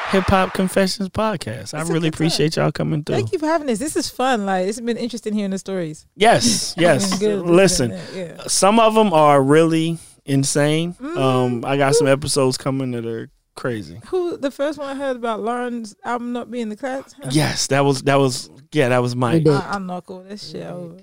[0.09, 1.73] hip hop confessions podcast.
[1.73, 3.15] I It's a really appreciate y'all coming through.
[3.15, 3.79] Thank you for having this.
[3.79, 4.45] This is fun.
[4.45, 6.05] Like it's been interesting hearing the stories.
[6.15, 7.21] Yes, yes.
[7.21, 8.37] Listen, Yeah.
[8.47, 10.93] some of them are really insane.
[11.01, 11.17] Mm.
[11.17, 13.29] Um, I got some episodes coming that are
[13.59, 13.99] crazy.
[14.07, 17.13] Who the first one I heard about Lauryn's album not being the class?
[17.29, 19.47] Yes, that was that was yeah, that was mine.
[19.47, 20.97] I, I'll knock all this shit over.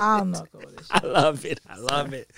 [0.00, 0.90] I'll knock all this shit.
[0.90, 1.60] I love it.
[1.68, 2.30] I love it.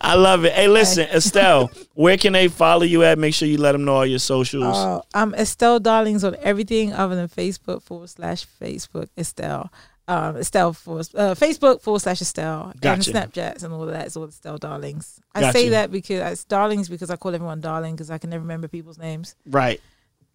[0.00, 0.52] I love it.
[0.52, 3.18] Hey, listen, Estelle, where can they follow you at?
[3.18, 4.76] Make sure you let them know all your socials.
[4.76, 9.72] Uh, I'm Estelle Darlings on everything other than Facebook forward slash Facebook Estelle.
[10.10, 12.92] Um, Estelle forward, uh, Facebook forward slash Estelle Gotcha.
[12.92, 13.02] and
[13.32, 15.20] Snapchats and all of that is all Estelle Darlings.
[15.36, 15.52] I Gotcha.
[15.58, 18.66] say that because it's Darlings because I call everyone Darling because I can never remember
[18.66, 19.36] people's names.
[19.46, 19.80] right.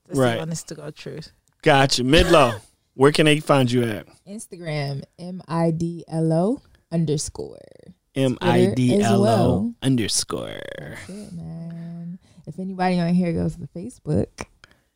[0.08, 0.36] That's Right.
[0.36, 1.32] the honest to God truth.
[1.62, 2.04] Gotcha.
[2.04, 2.62] Midlo,
[2.94, 4.08] where can they find you at?
[4.26, 6.62] Instagram M I D L O
[6.92, 7.58] underscore.
[8.16, 9.74] M I D L O well.
[9.82, 10.62] underscore.
[11.08, 12.20] Good man.
[12.48, 14.28] If anybody on here goes to Facebook,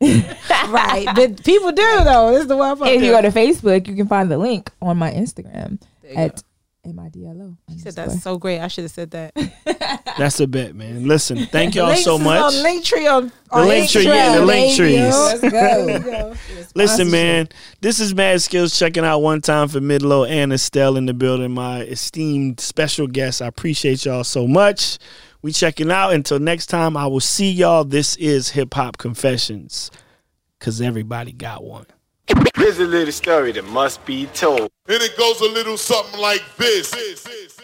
[0.00, 2.30] right, but people do though.
[2.32, 2.78] This is the one.
[2.88, 5.80] if you go to Facebook, you can find the link on my Instagram
[6.16, 6.42] at go.
[6.82, 7.56] M I D L O.
[7.70, 8.60] He said that's so great.
[8.60, 9.34] I should have said that.
[10.18, 11.06] That's a bet, man.
[11.06, 12.40] Listen, thank y'all so much.
[12.40, 14.76] On Linktree on, The on link tree, yeah, the Instagram, link baby.
[14.76, 15.14] trees.
[15.14, 16.10] Let's There you go.
[16.10, 16.34] go.
[16.74, 17.48] Listen, man,
[17.80, 21.52] this is Mad Skillz checking out one time for Midlo and Estelle in the building.
[21.52, 23.40] My esteemed special guests.
[23.40, 24.98] I appreciate y'all so much.
[25.42, 26.12] We checking out.
[26.12, 27.84] Until next time, I will see y'all.
[27.84, 29.90] This is Hip Hop Confessions.
[30.58, 31.86] Cause everybody got one.
[32.54, 34.70] Here's a little story that must be told.
[34.86, 36.90] And it goes a little something like this.
[36.90, 37.59] this, this, this.